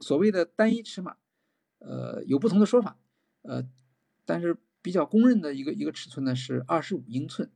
[0.00, 1.16] 所谓的单一尺码，
[1.78, 2.96] 呃，有不同的说法，
[3.42, 3.62] 呃，
[4.24, 7.50] 但是比较公认的一个一个尺寸呢是二十五英寸。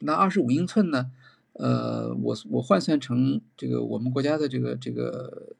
[0.00, 1.12] 那二十五英寸呢？
[1.52, 5.54] 呃，我我换算成这个我们国家的这个这个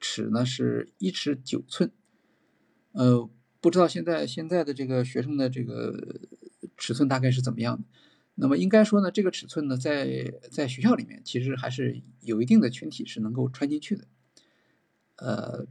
[0.00, 1.92] 尺呢，是一尺九寸。
[2.90, 6.18] 呃，不知道现在现在的这个学生的这个
[6.76, 7.84] 尺寸大概是怎么样的？
[8.38, 14.06] 那么应该说呢，这个尺寸呢，在在学校里面其实还是有一定的群体是能够穿进去的。
[15.16, 15.66] 呃，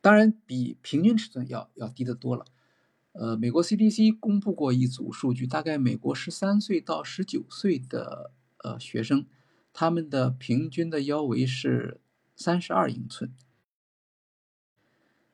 [0.00, 2.44] 当然比平均尺寸要要低得多了。
[3.12, 8.30] 呃，美国 CDC 公布过一组数据，大概美国十三岁到十九岁的
[8.62, 9.26] 呃学生，
[9.72, 12.00] 他们的平均的腰围是
[12.36, 13.34] 三十二英寸。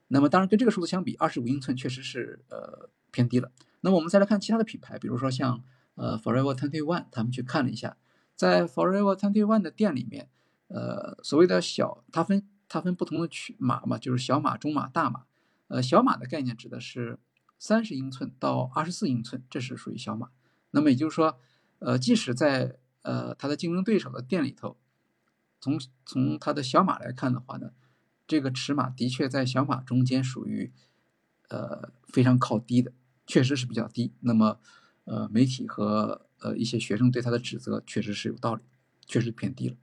[0.09, 3.53] 那么当然跟这个数字相比，二十五英寸确实是呃偏低了。
[3.83, 5.63] 那么我们再来看其他的品牌，比如说像
[5.95, 7.97] 呃 Forever Twenty One，他们去看了一下，
[8.35, 10.29] 在 Forever Twenty One 的店里面，
[10.69, 15.25] 呃所谓的小，它分它分不同的区码嘛，就是小码、中码、大码。
[15.69, 17.19] 呃小码的概念指的是
[17.59, 20.31] 三十英寸到二十四英寸，这是属于小码。
[20.71, 21.39] 那么也就是说，
[21.79, 24.77] 呃即使在呃它的竞争对手的店里头，
[25.61, 27.71] 从从它的小码来看的话呢。
[28.27, 30.73] 这个尺码的确在小码中间属于，
[31.51, 32.91] 呃非常靠低的，
[33.27, 34.15] 确实是比较低。
[34.21, 34.59] 那么，
[35.05, 38.63] 呃媒体和呃一些学生对他的指责确实是有道理，
[39.07, 39.77] 确实偏低了。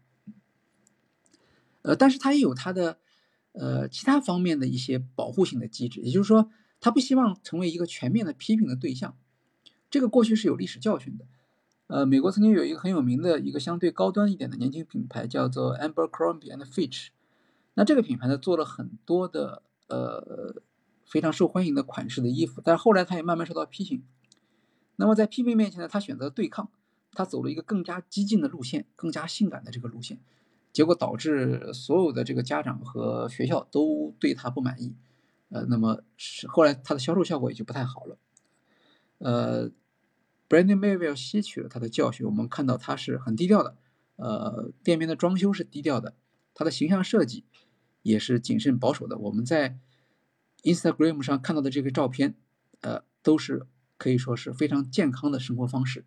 [1.84, 3.00] 呃，但是它也有它的
[3.54, 9.18] 呃其他方面的一些保护性的机制，也就是说，他不希望成为一个全面的批评的对象。
[9.90, 11.26] 这个过去是有历史教训的。
[11.88, 17.08] 呃，美国曾经有一个很有名的一个相对高端一点的年轻品牌，叫做 Amber Crombie and Fitch。
[17.74, 20.62] 那这个品牌呢，做了很多的呃
[21.06, 24.04] 非常受欢迎的款式的衣服，但是后来它也慢慢受到批评。
[25.02, 26.70] 那么在批评面前呢，他选择对抗，
[27.14, 30.20] 他走了一个更加激进的路线，更加性感的这个路线，
[30.72, 34.94] 结果导致所有的这个家长和学校都对他不满意。
[35.50, 38.18] 呃，那么是后来他的销售效果也就不太好了。
[39.18, 39.72] 呃
[40.48, 43.76] ，Brandon Mayville 吸取了他的教训，我们看到他是很低调的，
[44.18, 46.14] 呃，店面的装修是低调的，
[46.54, 47.44] 他的形象设计。
[48.04, 49.16] 也是谨慎保守的。
[49.16, 49.78] 我们在
[50.64, 52.34] Instagram 上看到的这个照片，
[52.80, 53.68] 呃，都是
[54.02, 56.06] 可以说是非常健康的生活方式。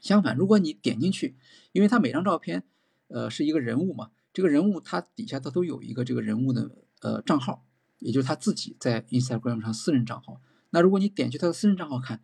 [0.00, 1.36] 相反，如果你点进去，
[1.72, 2.62] 因为它每张照片，
[3.08, 7.66] 呃，是一个人物嘛，这个人物他底下他都有一个这个人物的呃账号，
[7.98, 10.40] 也就是他自己在 Instagram 上私人账号。
[10.70, 12.22] 那如果你点去他的私人账号看，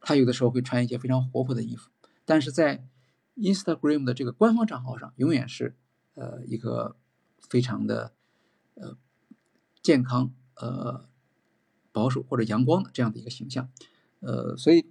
[0.00, 1.90] 他有的时候会穿一些非常活泼的衣服，
[2.24, 2.86] 但是在
[3.36, 5.76] Instagram 的这个官方账号上，永远是
[6.14, 6.96] 呃一个。
[7.50, 8.14] 非常的
[8.72, 8.96] 呃
[9.82, 11.10] 健康呃
[11.92, 13.70] 保守或者阳光的这样的一个形象，
[14.24, 14.86] 呃，所以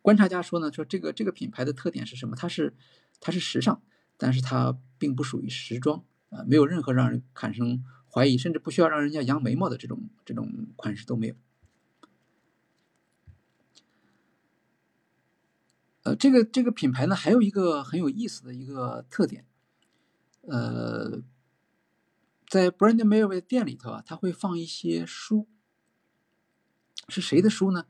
[0.00, 2.36] 观察家说呢，说这个这个品牌的特点是什么？
[2.36, 2.74] 它是
[3.20, 3.82] 它是时尚，
[4.16, 11.34] 但是它并不属于时装啊，没有任何让人产生怀疑，甚至不需要让人家扬眉毛的这种这种款式都没有。
[16.04, 19.44] 呃，这个这个品牌呢，还有一个很有意思的一个特点，
[20.42, 21.22] 呃。
[22.48, 25.48] 在 Brand m a r y 的店里头啊，他会放一些书，
[27.08, 27.86] 是谁的书呢？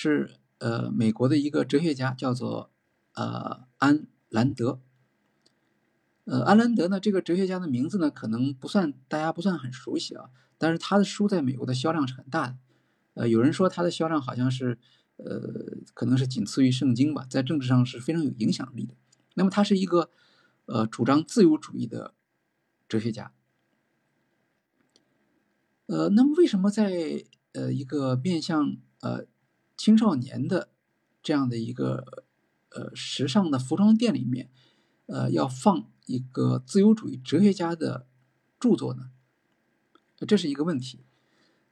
[0.00, 2.70] 是呃美国的一个哲学家，叫做
[3.14, 4.80] 呃安兰德。
[6.22, 12.56] 呃，安兰德呢，这个哲学家的名字呢，可能不算大家不算很熟悉啊，但是他的书在美国的销量是很大的。
[13.14, 14.78] 呃，有人说他的销量好像是
[15.16, 15.52] 呃
[15.94, 18.94] 可能是仅次于圣经吧，在政治上是非常有影响力的。
[19.34, 20.10] 那么他是一个
[20.66, 22.14] 呃主张自由主义的
[22.88, 23.32] 哲学家。
[25.86, 29.26] 呃，那么为什么在呃一个面向呃
[29.78, 30.68] 青少年的
[31.22, 32.24] 这样的一个
[32.70, 34.50] 呃时尚的服装店里面，
[35.06, 38.06] 呃要放一个自由主义哲学家的
[38.60, 39.12] 著作呢？
[40.26, 41.04] 这是一个问题。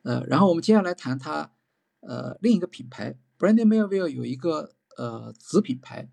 [0.02, 1.52] 呃，然后我们接下来谈他
[1.98, 6.08] 呃另一个品牌，Brandon Melville 有一个呃子品牌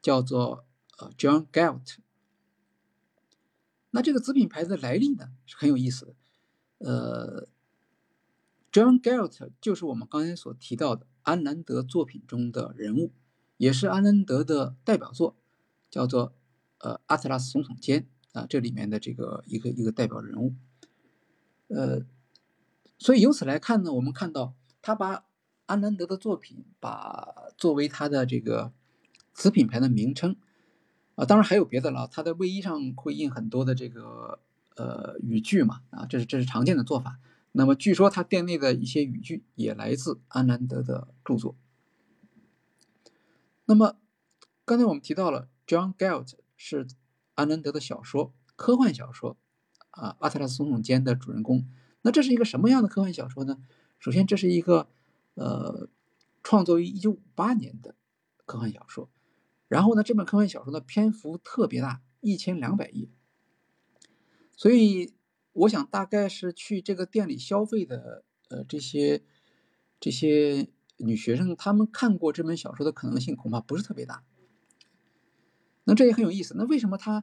[0.00, 0.64] 叫做
[0.98, 1.96] 呃 John Galt。
[3.90, 6.14] 那这个子品牌的来历呢是很有意思的。
[6.78, 7.46] 呃
[8.72, 13.10] ，John Galt 就是我们刚才所提到的安南德作品中的人物，
[13.56, 15.34] 也是安南德的代表作，
[15.90, 16.32] 叫做
[16.78, 18.06] 呃《阿特拉斯总统监》
[18.38, 20.54] 啊，这里面的这个一个一个代表人物。
[21.66, 22.02] 呃，
[22.96, 25.24] 所以由此来看呢，我们看到他把
[25.66, 28.72] 安南德的作品把作为他的这个
[29.32, 30.36] 子品牌的名称
[31.16, 34.38] 啊，当然还有别的了，他的卫衣上会印很多的这个。
[34.78, 37.18] 呃，语句嘛，啊，这是这是常见的做法。
[37.58, 41.56] 那么，据说他店内的一些语句也来自安南德的著作。
[43.64, 43.96] 那么，
[44.66, 46.86] 刚才我们提到了 John Galt 是
[47.34, 49.38] 安南德的小说，科幻小说
[49.88, 51.66] 啊，《阿特拉斯总统间》的主人公。
[52.02, 53.56] 那这是一个什么样的科幻小说呢？
[53.98, 54.90] 首先，这是一个
[55.32, 55.88] 呃，
[56.42, 57.94] 创作于一九五八年的
[58.44, 59.08] 科幻小说。
[59.66, 63.08] 然后呢，这本科幻小说的篇幅特别大，一千两百页。
[64.58, 65.14] 所以，
[65.56, 69.22] 我想大概是去这个店里消费的，呃，这些
[69.98, 74.22] 这些女学生，她们看过这本小说的可能性恐怕不是特别大。
[75.84, 76.54] 那这也很有意思。
[76.58, 77.22] 那为什么他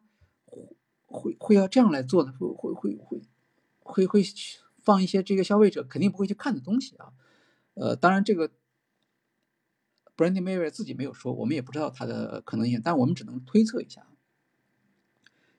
[1.06, 2.34] 会会要这样来做呢？
[2.40, 3.22] 会会会会
[3.80, 4.24] 会会
[4.82, 7.14] 放一些这个消费者肯定不会去看的东西啊？
[7.74, 8.50] 呃，当然这个
[10.16, 14.08] Brandy Mary 自己没有说，我们也不知道它的可能性，但我们只能推测一下。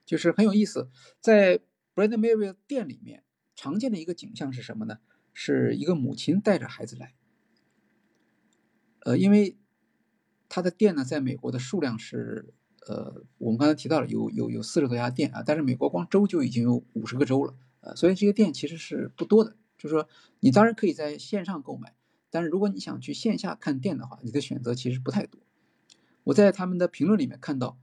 [0.07, 0.89] 就是很有意思，
[1.21, 1.61] 在
[1.95, 3.23] Brand Mary 店里面
[3.55, 4.99] 常见的一个景象是什么呢？
[5.33, 7.15] 是一个母亲带着孩子来。
[9.01, 9.57] 呃，因为
[10.49, 12.55] 它的店呢，在美国的数量是，
[12.87, 19.57] 呃，我们刚才提到了有有有四十多家店啊，但是美国光州就已经有五十个州了，呃，所以这些店其实是不多的。
[19.77, 20.09] 就是说，
[20.41, 21.95] 你当然可以在线上购买，
[22.31, 25.41] 但是如果你想去线下看店的话，你的选择其实不太多。
[26.25, 27.79] 我在他们的评论里面看到，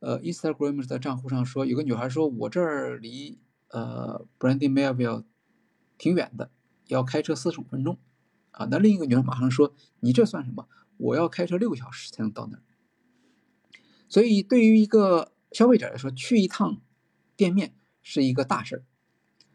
[0.00, 3.38] 呃，Instagram 的账户上说，有个女孩说，我这儿离
[3.68, 5.24] 呃 Brandy Melville
[5.96, 6.50] 挺远的，
[6.88, 7.98] 要开车四十五分钟，
[8.50, 10.68] 啊，那另一个女孩马上说，你这算什么？
[10.96, 12.62] 我要开车六个小时才能到那儿。
[14.08, 16.82] 所以对于一个消费者来说，去一趟
[17.36, 18.84] 店面是一个大事儿。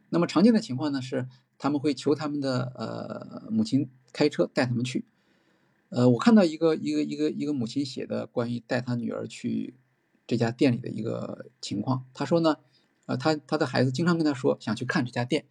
[0.09, 1.27] 那么常见的情况呢是。
[1.57, 5.05] 他们会求他们的呃母亲开车带他们去，
[5.87, 9.73] 呃，我看到一个一个一个一个母亲写的关于带他女儿去
[10.28, 12.05] 这家店里的一个情况。
[12.13, 12.57] 他说呢，
[13.05, 15.45] 呃，他他的孩子经常跟他说想去看这家店，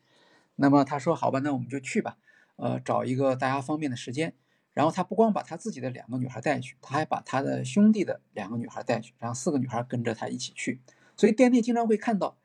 [0.56, 2.16] 那么他说好吧，那我们就去吧，
[2.56, 4.34] 呃，找一个大家方便的时间。
[4.72, 10.80] 然后他不光把他自己的两个女孩带去，他还把他的兄弟的两个女孩带去，然后四个女孩跟着他一起去。
[11.16, 12.36] 所以店内经常会看到，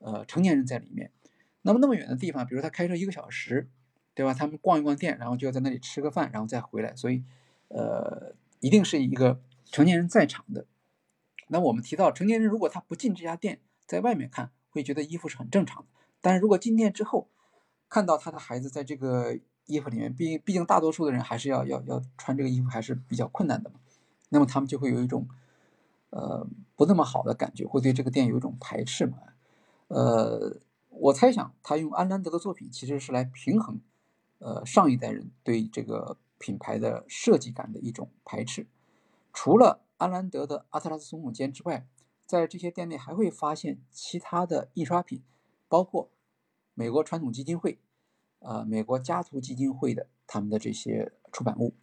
[0.00, 1.10] 呃，成年人在里面。
[1.62, 3.70] 那么那么远的地方，比如他开车一个小时，
[4.12, 4.34] 对吧？
[4.34, 7.24] 他们逛一逛店，然后就要在那里吃个饭，然后再回来，所以，
[7.68, 10.66] 呃，一定是一个成年人在场的。
[11.48, 15.88] 那我们提到成年人如果他不进这家店，在外面看会觉得衣服是很正常的，
[16.20, 17.28] 但是如果进店之后，
[17.88, 23.80] 看到他的孩子在这个衣服里面，毕毕竟大多数的人还是要要要穿这个衣服还是比较困难的嘛，
[24.28, 25.28] 那么他们就会有一种，
[26.10, 26.46] 呃，
[26.76, 29.18] 不那么好的感觉，会对这个店有一种排斥嘛，
[29.88, 30.60] 呃。
[31.00, 33.80] 我猜想，他用安兰德的作品其实是来平衡，
[34.40, 38.66] 呃，上一代人对这个品牌的设计感的一种排斥。
[39.32, 41.86] 除了安兰德的阿特拉斯总统间之外，
[42.24, 45.22] 在这些店内还会发现其他的印刷品，
[45.68, 46.10] 包括
[46.74, 47.80] 美国传统基金会、
[48.38, 51.74] 呃，美国家族基金会的他们的这些出版物。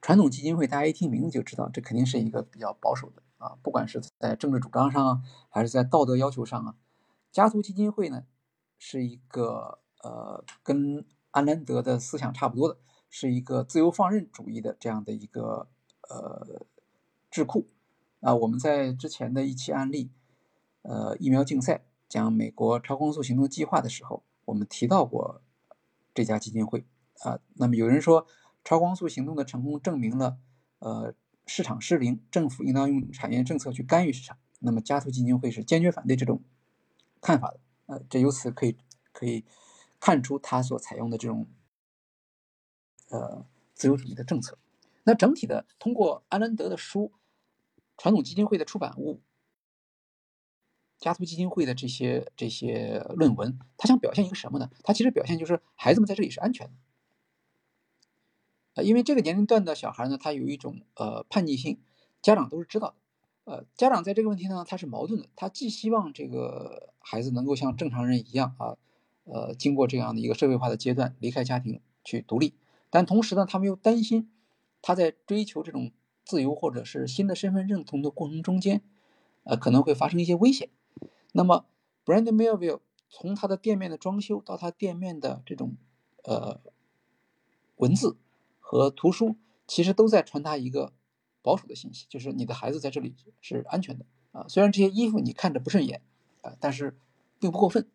[0.00, 6.76] 传统基金会，大家一听名字就知道，这肯定是一个比较保守的啊，不管是在政治主张上啊，还是在道德要求上啊。
[7.30, 8.24] 家族基金会呢，
[8.78, 12.78] 是一个呃，跟安兰德的思想差不多的，
[13.08, 15.68] 是一个自由放任主义的这样的一个
[16.08, 16.66] 呃
[17.34, 17.66] 智库
[18.20, 18.32] 啊。
[18.32, 20.12] 我们在之前的一期案例，
[20.82, 25.42] 呃，疫苗竞赛讲美国超光速行动计划的时候，我们提到过
[26.14, 26.84] 这家基金会
[27.22, 27.40] 啊。
[27.54, 28.28] 那么有人说，
[28.62, 30.38] 超光速行动的成功证明了
[30.78, 31.12] 呃
[31.44, 34.38] 市场失灵，政府应当用产业政策去干预市场。
[34.60, 36.40] 那么家族基金会是坚决反对这种。
[37.20, 38.76] 看法的，呃，这由此可以
[39.10, 39.44] 可以
[39.98, 41.48] 看出他所采用的这种
[43.08, 44.56] 呃自由主义的政策。
[45.04, 47.12] 那整体的通过安兰德的书、
[47.96, 49.20] 传统基金会的出版物、
[50.98, 54.70] 家族基金会的这些这些论文，他想表现一个什么呢？
[54.82, 56.72] 他其实表现就是孩子们在这里是安全的，
[58.74, 61.80] 呃，因为这个年龄段的小孩呢，他有一种呃叛逆性，
[62.22, 62.94] 家长都是知道的。
[63.44, 65.28] 呃，家长在这个问题呢，他是矛盾的。
[65.36, 68.78] 他既希望这个孩子能够像正常人一样啊，
[69.24, 72.54] 呃，经过这样的一个社会化的阶段，离开家庭去独立，
[72.88, 74.32] 但同时呢，他们又担心
[74.80, 75.92] 他在追求这种
[76.24, 78.82] 自由或者是新的身份认同的过程中间，
[79.44, 80.70] 呃，可能会发生一些危险。
[81.32, 81.66] 那么
[82.04, 85.76] ，Brand Melville 从他的店面的装修到他店面的这种
[86.24, 86.60] 呃
[87.76, 88.16] 文字
[88.60, 90.92] 和图书，其实都在传达一个。
[91.44, 96.00] 保守的信息就是你的孩子在这里是安全的啊，虽然这些衣服你看着不顺眼
[96.40, 96.96] 啊，但是
[97.38, 97.86] 并不过分。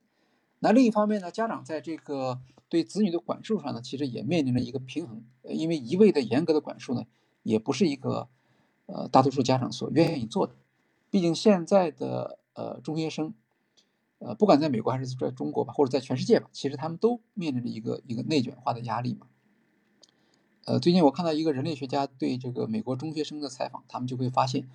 [0.59, 7.07] 那另一方面呢，家长在这个对子女的管束上呢，其实也面临着一个平衡，因为一味的严格的管束呢，
[7.43, 8.27] 也不是一个
[8.85, 10.55] 呃大多数家长所愿意做的。
[11.09, 13.33] 毕竟现在的呃中学生，
[14.19, 19.27] 呃不管在美国还是在中国吧，或者在全世界吧，其实他们都面临着一个一个内卷化的压力嘛。
[20.65, 24.69] 呃，最近我看到一个人类学家对这个美国中学生的采访，他们就会发现，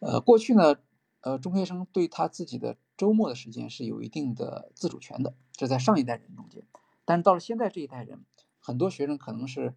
[0.00, 0.76] 呃，过去呢，
[1.20, 6.64] 呃，中学生对他自己的周末的时间是有一定的自主权的，这在上一代人中间，
[7.04, 8.24] 但是到了现在这一代人，
[8.58, 9.74] 很多学生可能是，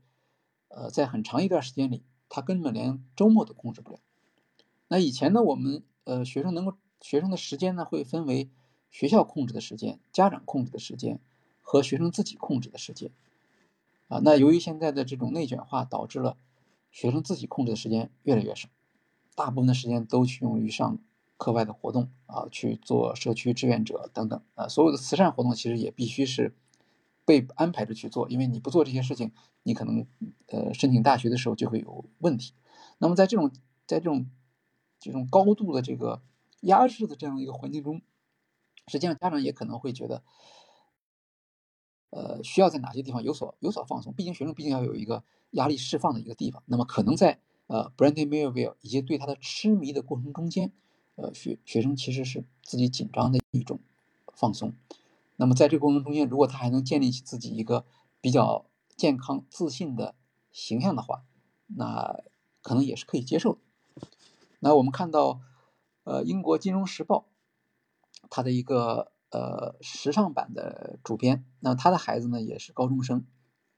[0.70, 3.99] 呃，在很长一段时间里，他根本连周末都控制不了。
[4.88, 8.49] 那以前呢，我们呃，学生能够学生的时间呢，会分为
[8.89, 11.20] 学校控制的时间、家长控制的时间
[11.61, 13.11] 和学生自己控制的时间。
[14.07, 16.38] 啊，那由于现在的这种内卷化，导致了
[16.91, 18.70] 学生自己控制的时间越来越少，
[19.36, 20.97] 大部分的时间都去用于上
[21.36, 26.55] 课外的活动啊，去做社区志愿者等等啊，所有的慈善活动其实也必须是
[27.28, 30.07] 被安排着去做，因为你不做这些事情，你可能
[30.47, 32.53] 呃申请大学的时候就会有问题。
[32.99, 33.51] 那么在这种
[33.86, 34.32] 在这种
[34.97, 36.21] 这种高度的这个
[36.61, 38.01] 压制的这样一个环境中，
[38.88, 40.23] 实际上家长也可能会觉得，
[42.11, 44.13] 呃，需要在哪些地方有所有所放松？
[44.13, 46.63] 毕竟学生毕竟要有一个压力释放的一个地方。
[46.65, 50.71] 那么可能在呃 Brandon Melville 以及对他的痴迷的过程中间，
[51.15, 53.82] 呃，学学生其实是自己紧张的一种
[54.34, 54.73] 放松。
[55.38, 57.85] 那么在这个过程中间，如果他还能建立起自己一个
[58.19, 58.65] 比较
[58.97, 60.13] 健康自信的
[60.51, 61.23] 形象的话，
[61.67, 62.21] 那
[62.61, 63.59] 可能也是可以接受的。
[64.59, 65.39] 那我们看到，
[66.03, 67.25] 呃，英国金融时报，
[68.29, 69.13] 它的一个。
[69.29, 73.25] 呃，时尚版的主编，那他的孩子呢也是高中生，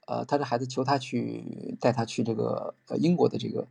[0.06, 3.68] 呃，他的孩子求他去带他去这个呃英国的这个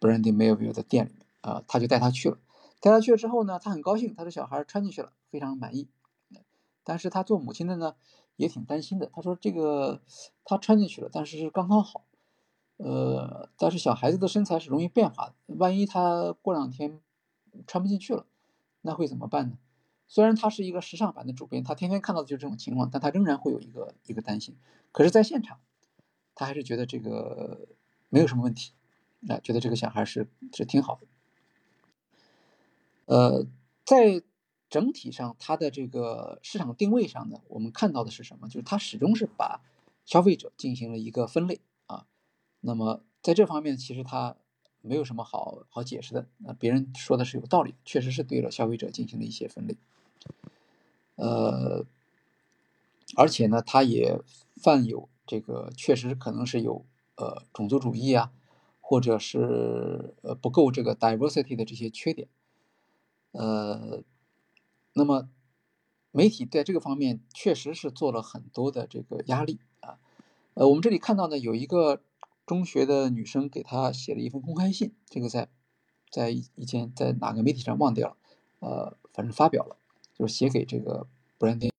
[0.00, 1.12] Brandy Melville 的店里
[1.42, 2.38] 啊，他就带他去了。
[2.80, 5.86] 带他去了之后呢，他很高兴，他的小孩穿进去了，非常满意。
[6.84, 7.94] 但是他做母亲的呢
[8.36, 10.00] 也挺担心的，他说这个
[10.44, 12.04] 他穿进去了，但是是刚刚好，
[12.78, 17.00] 呃，但是小孩子的身材是容易变化的，万一他过两天
[17.66, 18.26] 穿不进去了，
[18.82, 19.58] 那会怎么办呢？
[20.08, 24.54] 虽然他是一个时尚版的主编，他天天看到的就是这种情况，但他仍然会有一个一个担心。
[24.90, 25.58] 可是，在现场，
[26.34, 27.66] 他还是觉得这个
[28.10, 28.72] 没有什么问题，
[29.26, 31.06] 啊，觉得这个小孩是是挺好的。
[33.06, 33.46] 呃，
[33.86, 34.22] 在
[34.72, 38.48] 整体上，它的这个市场定位上呢，我们看到的是什么？
[38.48, 39.60] 就是它始终是把
[40.06, 42.06] 消费者进行了一个分类啊。
[42.62, 44.34] 那么在这方面，其实它
[44.80, 46.26] 没有什么好好解释的。
[46.38, 49.76] 那别人说的是有道理，确实是对了消费者进行了一些分类。
[51.16, 51.84] 呃，
[53.14, 54.18] 而且呢，他也
[54.56, 58.32] 犯有这个，确实可能是有呃种族主义啊，
[58.80, 62.26] 或者是呃不够这个 diversity 的这些缺点。
[63.32, 64.02] 呃，
[64.94, 65.28] 那么
[66.10, 69.98] 媒体在这个方面确实是做了很多的这个压力啊。
[70.54, 72.02] 呃，我们这里看到呢，有一个
[72.44, 75.48] 中学的女生给他写了一封公开信，这个在
[76.10, 78.16] 在以前在哪个媒体上忘掉了，
[78.60, 79.76] 呃，反正发表了。
[80.14, 81.06] 就是写给这个
[81.38, 81.70] Brandon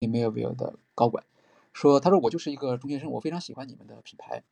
[0.00, 1.24] Melville 的高管，
[1.72, 4.44] 说：“他说我就是一个中学生，我非常喜欢你们的品牌，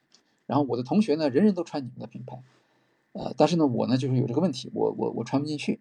[0.44, 2.42] 然后我的同学呢，人人都穿你们的品牌，
[3.12, 5.80] 呃，但是呢，我呢就是有这个问题，我我我穿不进去。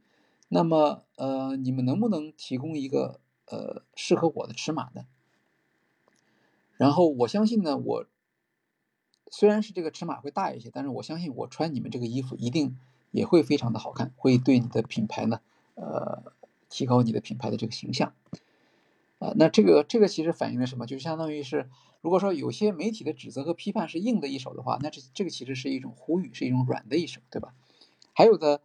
[0.50, 5.06] 那么，呃，你们能不能提供一个呃适合我的尺码呢？
[6.76, 8.06] 然后我相信呢，我
[9.32, 12.78] 虽然是这个尺码会大一些，但是我相信我穿你们这个衣服一定
[13.12, 15.40] 也会非常的好看，会对你的品牌呢，
[15.76, 16.34] 呃。”
[16.72, 18.14] 提高你的品牌的这个形象，
[19.18, 20.86] 啊，那这个这个其实反映了什么？
[20.86, 21.68] 就相当于是，
[22.02, 27.56] 如果说有些媒体的指责和批判是硬的一手的话，那这这个其实是一种呼吁，是一种软的一手，对吧？
[28.14, 28.62] 还有的，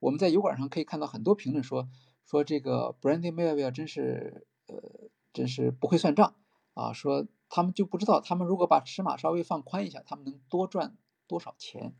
[0.00, 1.88] 我们在油管上可以看到很多评论说
[2.24, 6.34] 说这个 Brandy m e l v i l l 真是呃真是不会算账
[6.74, 10.96] 啊，说他们就不知道，他们如果把尺码稍微放宽一下，他们能多赚
[11.26, 11.94] 多少钱？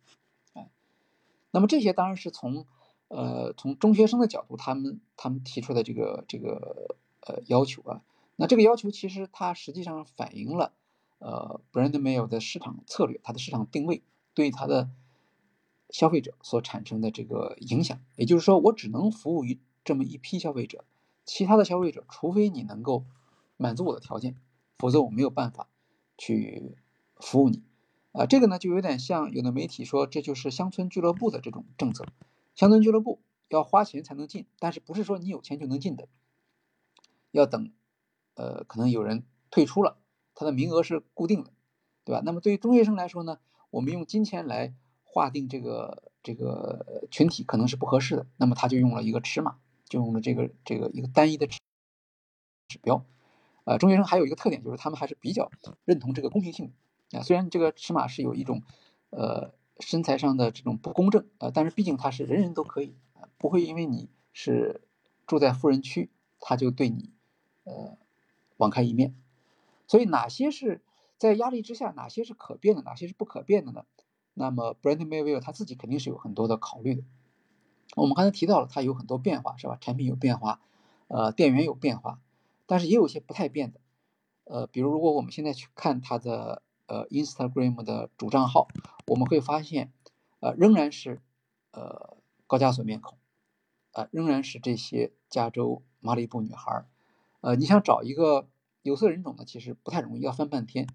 [0.54, 0.70] 哎，
[1.50, 2.66] 那么这些当然是从。
[3.10, 8.02] 呃，从中学生的角度，他们他们提出的这个这个呃要求啊，
[8.36, 10.74] 那这个要求其实它实际上反映了
[11.18, 14.02] 呃 Brand Mail 的市场策略，它的市场定位
[14.34, 14.90] 对它的
[15.90, 18.00] 消费者所产生的这个影响。
[18.16, 20.84] 也就是说，我只能服务于这么一批消费者，
[21.24, 23.04] 其他的消费者，除非你能够
[23.56, 24.36] 满足我的条件，
[24.78, 25.68] 否则我没有办法
[26.16, 26.76] 去
[27.16, 27.62] 服务你。
[28.12, 32.06] 啊，这个呢就有点像有的媒体说这就是乡村俱乐部的这种政策。
[32.54, 36.08] 乡村俱乐部要花钱才能进，但是不是说你有钱就能进的，
[37.30, 37.70] 要等，
[38.34, 39.98] 呃，可能有人退出了，
[40.34, 41.52] 他的名额是固定的，
[42.04, 42.22] 对吧？
[42.24, 43.38] 那么对于中学生来说呢，
[43.70, 44.74] 我们用金钱来
[45.08, 51.58] 划定这个这个群体可能是不合适的，那么他就用了一个尺码，就用了这个这个一个单一的指
[52.68, 53.04] 指标，
[53.64, 55.50] 呃，中学生还有一个特点就是他们还是比较
[55.84, 56.72] 认同这个公平性
[57.10, 58.62] 的啊，虽然这个尺码是有一种，
[59.10, 59.56] 呃。
[59.80, 62.96] 身材上的这种不公正啊，但是毕竟他是人人都可以，
[63.38, 64.80] 不会因为你是
[65.24, 67.12] 住在富人区，他就对你
[67.62, 67.96] 呃
[68.56, 69.14] 网开一面。
[69.86, 70.80] 所以哪些是
[71.16, 73.84] 在压力之下，哪些是可变的，哪些是不可变的呢？
[74.38, 77.02] 那么 Brand Melville 他自己肯定是有很多的考虑的。
[77.96, 79.76] 我们刚才提到了，它有很多变化，是吧？
[79.80, 80.60] 产品有变化，
[81.08, 82.20] 呃，店员有变化，
[82.66, 83.80] 但是也有一些不太变的。
[84.44, 86.62] 呃，比如如果我们现在去看它的。
[86.90, 88.66] 呃，Instagram 的主账号，
[89.08, 89.92] 我们会发现，
[90.40, 91.20] 呃，仍然是，
[91.72, 92.16] 呃，
[92.46, 93.18] 高加索面孔，
[93.92, 96.86] 呃，仍然是这些加州马里布女孩儿，
[97.42, 98.48] 呃，你想找一个
[98.80, 100.88] 有色人种呢，其实不太容易，要翻半天。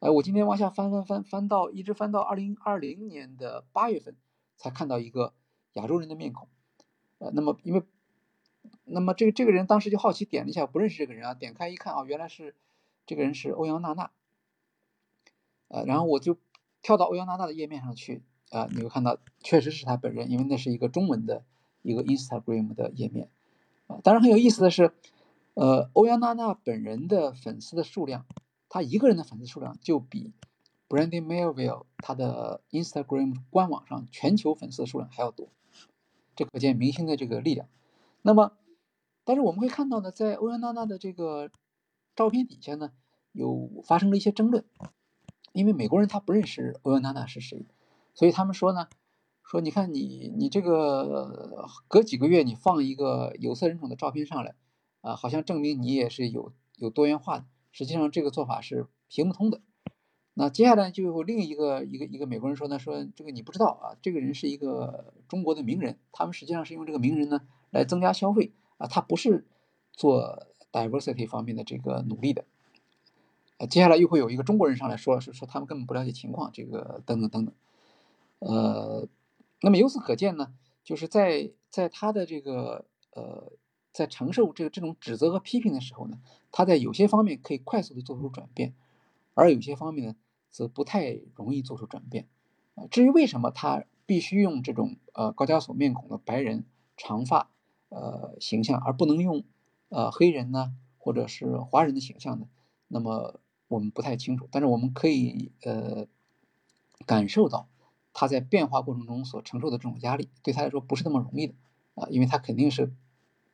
[0.00, 4.16] 哎，我今天往下翻翻翻翻到，一直翻到二零二零年的八月份，
[4.56, 5.34] 才看到一个
[5.74, 6.48] 亚洲人的面孔。
[7.18, 7.82] 呃，那么因为，
[8.84, 12.54] 那么这个这个人当时就好奇点了一下，不认识这个人啊，点开一看啊，原来是
[13.04, 14.10] 这个人是欧阳娜娜。
[15.68, 16.38] 呃，然后我就
[16.80, 21.44] 跳到欧阳娜娜的页面上去，啊，你会看到确实是他本人，因为那是一个中文的
[21.82, 23.28] 一个 Instagram 的页面，
[23.86, 24.94] 啊，当然很有意思的是，
[25.52, 28.24] 呃，欧阳娜娜本人的粉丝的数量，
[28.70, 30.32] 他一个人的粉丝数量就比
[30.88, 35.48] Brandy Melville 他的 Instagram 官网上全球粉丝数量还要多，
[36.34, 37.68] 这可见明星的这个力量。
[38.22, 38.52] 那么，
[39.24, 41.50] 但是我们会看到呢，在欧阳娜娜的这个
[42.16, 42.92] 照片底下呢，
[43.32, 44.64] 有发生了一些争论，
[45.52, 47.66] 因为美国人他不认识欧阳娜娜是谁，
[48.14, 48.88] 所以他们说呢，
[49.42, 54.54] 说你看你你这个隔几个月你放一个有色人种的照片上来。
[55.02, 59.60] 啊，好像证明你也是有有多元化的，实际上这个做法是行不通的。
[60.34, 69.46] 那接下来就有另一个一个一个美国人说呢，说这个你不知道啊，这个人是一个中国的名人，他们实际上是用这个名人呢来增加消费啊，他不是
[69.92, 72.44] 做 diversity 方面的这个努力的。
[73.58, 77.54] 呃，接下来又会有一个中国人上来说，是说他们根本不了解情况，这个等等等等。
[78.38, 79.06] 呃，
[79.60, 80.54] 那么由此可见呢，
[80.84, 83.52] 就是在在他的这个呃。
[83.92, 86.20] 在承受这个这种指责和批评的时候呢，
[86.52, 88.72] 他在有些方面可以快速的做出转变，
[89.34, 90.16] 而有些方面呢，
[90.50, 92.28] 则不太容易做出转变。
[92.76, 96.64] 啊，至于为什么他必须用这种呃高加索面孔的白人
[96.96, 97.50] 长发
[97.88, 99.42] 呃形象，而不能用
[99.88, 102.46] 呃黑人呢，或者是华人的形象呢？
[102.86, 106.06] 那么我们不太清楚，但是我们可以呃
[107.06, 107.68] 感受到
[108.12, 111.54] 他在变化过程中所承受的这种压力，对他来说不是那么容易的
[111.96, 112.92] 啊，因为他肯定是。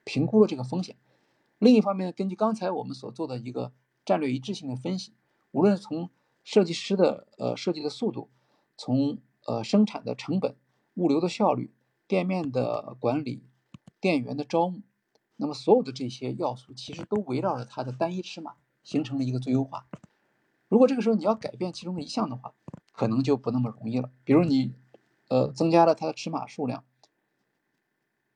[0.06, 0.96] 评估了这个风险。
[1.58, 3.72] 另一方面，根据刚才我们所做的一个
[4.04, 5.12] 战略一致性的分析，
[5.50, 6.10] 无论从
[6.44, 8.30] 设计师的呃设计的速度，
[8.76, 10.54] 从呃生产的成本、
[10.94, 11.72] 物流的效率、
[12.06, 13.42] 店面的管理、
[14.00, 14.82] 店员的招募，
[15.34, 18.54] 那么所有的这些要素其实都围绕着它的单一尺码
[18.84, 19.88] 形成了一个最优化。
[20.68, 22.54] 如果这个时候你要改变其中的一项的话，
[22.92, 24.10] 可能就不那么容易了。
[24.22, 24.72] 比如你
[25.28, 26.84] 呃增加了它的尺码数量。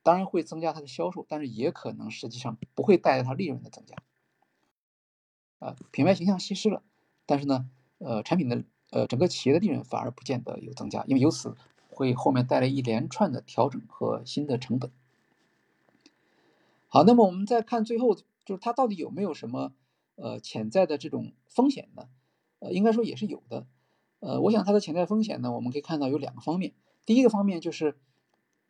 [0.03, 3.97] 当然会增加它的销售，但是也可能实际上不会带来它利润的增加。
[5.59, 6.83] 啊，品牌形象稀释了，
[7.27, 11.55] 但是呢，呃，产品的呃整个企业的利润反而不见得有增加，因为由此
[11.91, 14.91] 会后面带来一连串的调整和新的成本。
[16.89, 19.75] 好，那么我们再看最后，就是它到底有没有什么
[20.15, 22.09] 呃潜在的这种风险呢？
[22.61, 23.67] 呃，应该说也是有的。
[24.21, 26.73] 呃，我想它的潜在风险呢，我们可以看到有两个方面。
[27.05, 27.99] 第一个方面就是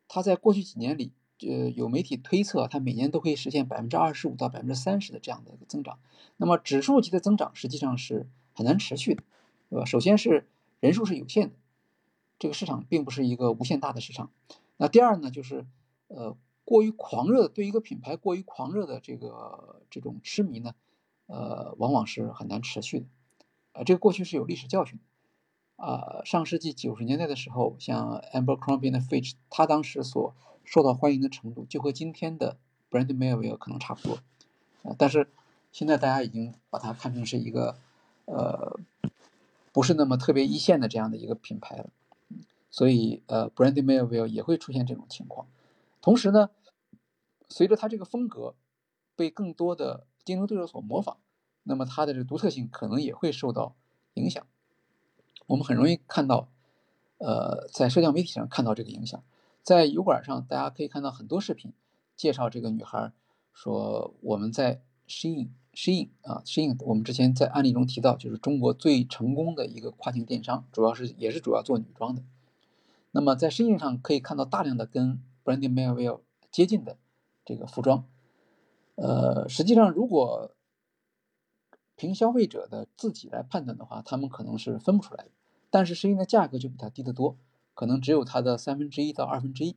[0.09, 1.13] 它在过去几年里。
[1.49, 5.99] 呃，有媒体推测，它每年都可以实现百分之二十五到百分之三十的这样的一个增长。
[6.37, 9.23] 那么指数级的增长实际上是很难持续的，
[9.69, 9.85] 对吧？
[9.85, 10.47] 首先是
[10.81, 11.55] 人数是有限的，
[12.39, 14.31] 这个市场并不是一个无限大的市场。
[14.77, 15.67] 那第二呢，就是
[16.09, 20.75] 呃，过于狂热对一个品牌过于狂热的这个这种痴迷呢，
[21.27, 23.07] 呃，往往是很难持续的。
[23.73, 24.99] 呃，这个过去是有历史教训。
[25.81, 32.59] 啊，上世纪九十年代的时候，像 Abercrombie and Fitch，他当时所受到欢迎的程度就和今天的
[32.91, 34.19] Brand Melville 可能差不多，
[34.99, 35.31] 但是
[35.73, 37.79] 现在大家已经把它看成是一个
[38.27, 38.79] 呃
[39.73, 41.89] 不是那么特别一线的这样的一个品牌了，
[42.71, 45.47] 所以呃 Brand Melville 也会出现这种情况。
[46.03, 46.51] 同时呢，
[47.49, 48.55] 随着它这个风格
[49.17, 51.17] 被更多的竞争对手所模仿，
[51.63, 53.75] 那么它的这个独特性可能也会受到
[54.15, 54.47] 影响。
[55.51, 56.49] 我们很容易看到，
[57.19, 59.21] 呃，在社交媒体上看到这个影响。
[59.65, 61.73] 在油管上，大家可以看到很多视频，
[62.15, 63.13] 介绍这个女孩
[63.53, 72.23] 说我们在 Shein，Shein 啊，Shein，我们之前在案例中提到，就是中国最成功的一个跨境电商，主要是也是主要做女装的。
[73.11, 76.21] 那么在 Shein 上可以看到大量的跟 Brandy Melville
[76.53, 76.97] 接近的
[77.45, 78.05] 这个服装。
[78.95, 80.55] 呃，实际上如果
[81.97, 85.31] 凭消费者的自己来判断的话，他们可能是分不出来的。
[85.71, 87.37] 但是 Shein 的价格就比它低得多。
[87.73, 89.75] 可能只有它的三分之一到二分之一，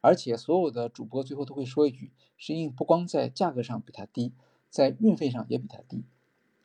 [0.00, 4.32] 而且所有的主播最后都会说一句：，适应不光在价格上比它低，
[4.70, 6.04] 在运费上也比它低。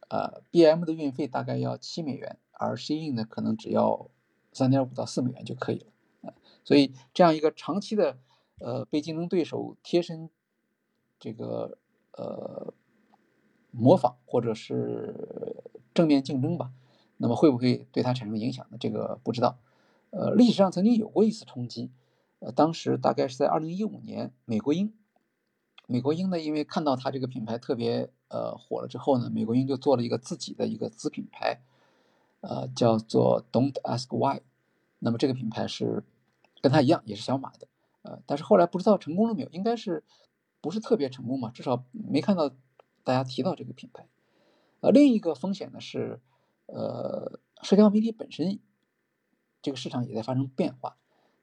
[0.08, 4.10] 呃，B.M 的运费大概要七美元，而适应呢可能只要
[4.54, 5.88] 三点五到四美元就可以了。
[6.30, 6.34] 啊
[6.64, 8.18] 所以这样一个长期的
[8.60, 10.30] 呃被竞争对手贴身
[11.20, 11.78] 这个
[12.14, 12.74] 呃
[13.72, 15.58] 模仿或者是
[15.94, 16.72] 正面竞争吧，
[17.22, 18.78] 那么会不会对它产生影响呢？
[18.80, 19.58] 这个不知道。
[20.12, 21.92] 呃，历史上曾经有过一次冲击，
[22.40, 24.94] 呃，当时大概是在二零一五年，美国鹰，
[25.86, 31.62] 美国鹰呢，因为看到它这个品牌特别呃火了之后呢，美国鹰就做了一个自己的一个子品牌，
[32.42, 34.42] 呃，叫做 Don't Ask Why，
[35.00, 36.04] 那么这个品牌是
[36.62, 37.68] 跟它一样，也是小马的，
[38.02, 40.04] 呃，但是后来不知道成功了没有，应该是
[40.62, 42.50] 不是特别成功嘛，至少没看到
[43.04, 44.08] 大家提到这个品牌。
[44.80, 46.20] 呃，另一个风险呢是，
[46.72, 48.60] 呃，社交媒体本身。
[49.62, 50.96] 这个市场也在发生变化。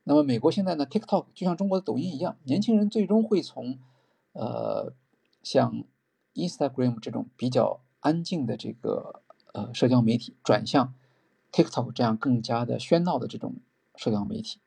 [0.04, 3.78] 那么，美国现在呢，TikTok 就像中国的抖音一样，年轻人最终会从，
[4.32, 4.94] 呃，
[5.42, 5.84] 像
[6.32, 9.20] Instagram 这种比较安静的这个
[9.52, 10.94] 呃社交媒体，转向
[11.52, 13.56] TikTok 这样更加的喧闹的这种
[13.96, 14.60] 社交媒体。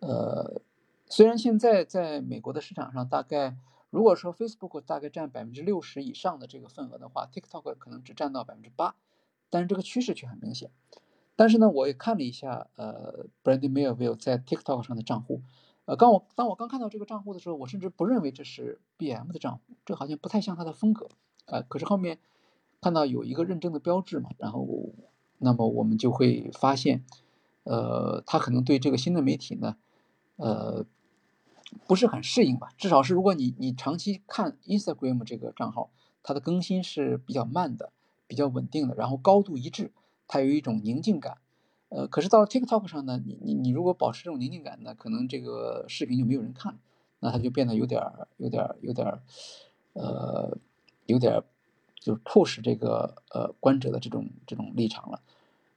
[0.00, 0.60] 呃，
[1.06, 3.56] 虽然现在在美国的市场上，大概
[3.88, 8.94] 如果说 Facebook 大概占百分之六十以上的这个份额的话，TikTok 可能只占到百分之八，
[9.50, 10.70] 但是这个趋势却很明显。
[11.36, 15.42] 但是呢，我也看了一下，呃，Brandy Melville 在 TikTok 上的账户，
[15.84, 21.08] 呃，刚我当我刚看到这个账户的时候，我甚至不认为这是 BM 的账户，这好像不太像他的风格，
[21.46, 22.18] 呃，可是后面
[22.80, 24.66] 看到有一个认证的标志嘛，然后
[25.38, 27.04] 那么我们就会发现，
[27.64, 29.76] 呃，他可能对这个新的媒体呢。
[30.36, 30.86] 呃，
[31.88, 32.68] 不是很适应吧？
[32.78, 35.90] 至少是如果你你长期看 Instagram 这个账号，
[36.22, 37.90] 它的更新是比较慢的，
[38.28, 39.90] 比较稳定的，然后高度一致，
[40.28, 41.38] 它有一种宁静感。
[41.88, 46.78] 呃，可是到了 TikTok 上呢，你你你如果保持这种宁静感呢，可能这个视频就没有人看，
[47.18, 49.22] 那它就变得有点儿有点儿有点儿，
[49.94, 50.56] 呃，
[51.06, 51.42] 有点
[51.98, 55.20] 就迫使这个呃观者的这种这种立场了。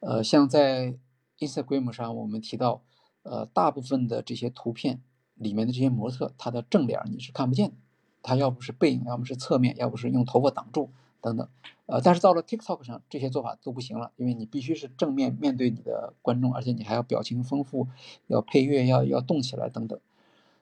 [0.01, 0.93] 呃，像在
[1.39, 2.83] Instagram 上，我们提到。
[3.23, 4.99] 呃，大部分的这些图片
[5.35, 7.75] 里面的这些模特，他的正脸你是看不见的，
[8.23, 10.89] 他要不是背影，要么是侧面，要不是用头发挡住
[11.21, 11.47] 等等。
[11.85, 17.87] 呃，但是到了 TikTok 上，这些做法都不行了，因为你必须是正面面对你的观众，而且你还要表情丰富，
[18.27, 19.99] 要配乐，要要动起来等等。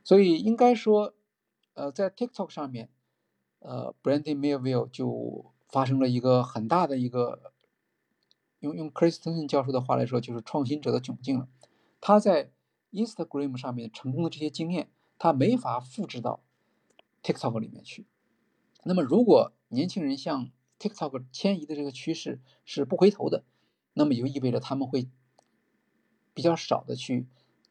[0.03, 1.13] 所以应该说，
[1.75, 2.89] 呃，在 TikTok 上面，
[3.59, 7.53] 呃，Brandy Melville 就发生了一个很大的一个，
[8.59, 11.47] 用用 Christensen 教授的话来说，就是创新者的窘境了。
[12.01, 12.49] 他在
[12.91, 16.39] Instagram 上面成功的这些经验，他没法复制到
[17.21, 18.07] TikTok 里面去。
[18.83, 23.43] 那么，如果年轻人向 TikTok 迁移的这个趋势是不回头的，
[23.93, 25.07] 那么也就意味着他们会
[26.33, 27.27] 比较少的去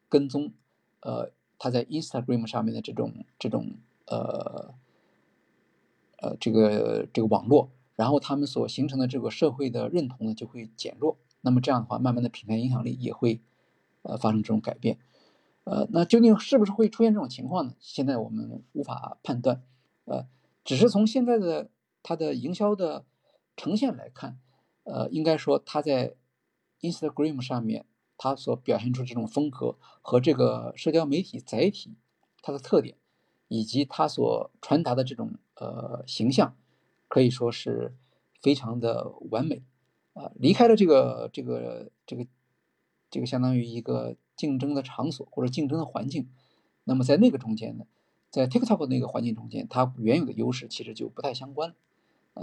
[0.09, 0.53] 跟踪，
[1.01, 3.75] 呃，他在 Instagram 上面的这种这种
[4.07, 4.73] 呃
[6.17, 11.17] 呃这个这个网络，然后他们所形成的这个社会的认同呢就会减弱。
[11.41, 13.41] 那么这样的话，慢慢的品牌影响力也会。
[14.01, 14.97] 呃，发生这种改变，
[15.65, 17.75] 呃，那究竟是不是会出现这种情况呢？
[17.81, 19.61] 现在我们无法判断，
[20.05, 20.25] 呃，
[20.63, 21.69] 只是从现在的
[22.09, 23.05] 它的营销的
[23.55, 24.39] 呈现来看，
[24.83, 26.15] 呃，应该说它在
[26.81, 27.85] Instagram 上面
[28.17, 31.93] 它所表现出这种风格和这个社交媒体载体
[32.41, 32.97] 它的特点，
[33.47, 36.57] 以及它所传达的这种呃形象，
[37.07, 37.93] 可以说是
[38.41, 39.61] 非常的完美，
[40.13, 42.25] 啊，离开了这个这个这个。
[43.11, 46.29] 这个相当于一个竞争的场所或者竞争的环境，
[46.83, 47.87] 那么在那个中间呢，
[48.29, 51.73] 在 TikTok 那个环境中间，它原有的优势其实就不太相关，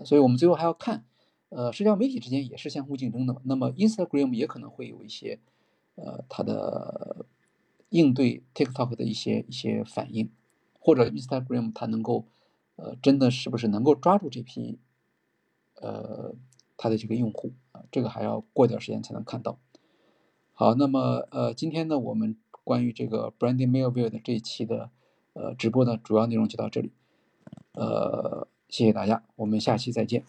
[0.05, 1.05] 所以我们最后还要看，
[1.48, 3.40] 呃，社交媒体之间也是相互竞争的嘛。
[3.44, 5.39] 那么 Instagram 也可能会有一些，
[5.94, 7.27] 呃，它的
[7.89, 10.31] 应对 TikTok 的一些一些反应，
[10.78, 12.27] 或者 Instagram 它能够，
[12.77, 14.78] 呃，真的是不是能够抓住这批，
[15.74, 16.35] 呃，
[16.77, 19.59] 它的这个用户啊，这个还要过一段时间才能看到。
[20.52, 24.90] 好，那么呃，今天呢，我们关于这个 Brandy Melville 的这一期的
[25.35, 26.93] 呃直播呢，主要内容就到这里，
[27.73, 30.24] 呃，谢谢大家，我们下期再见。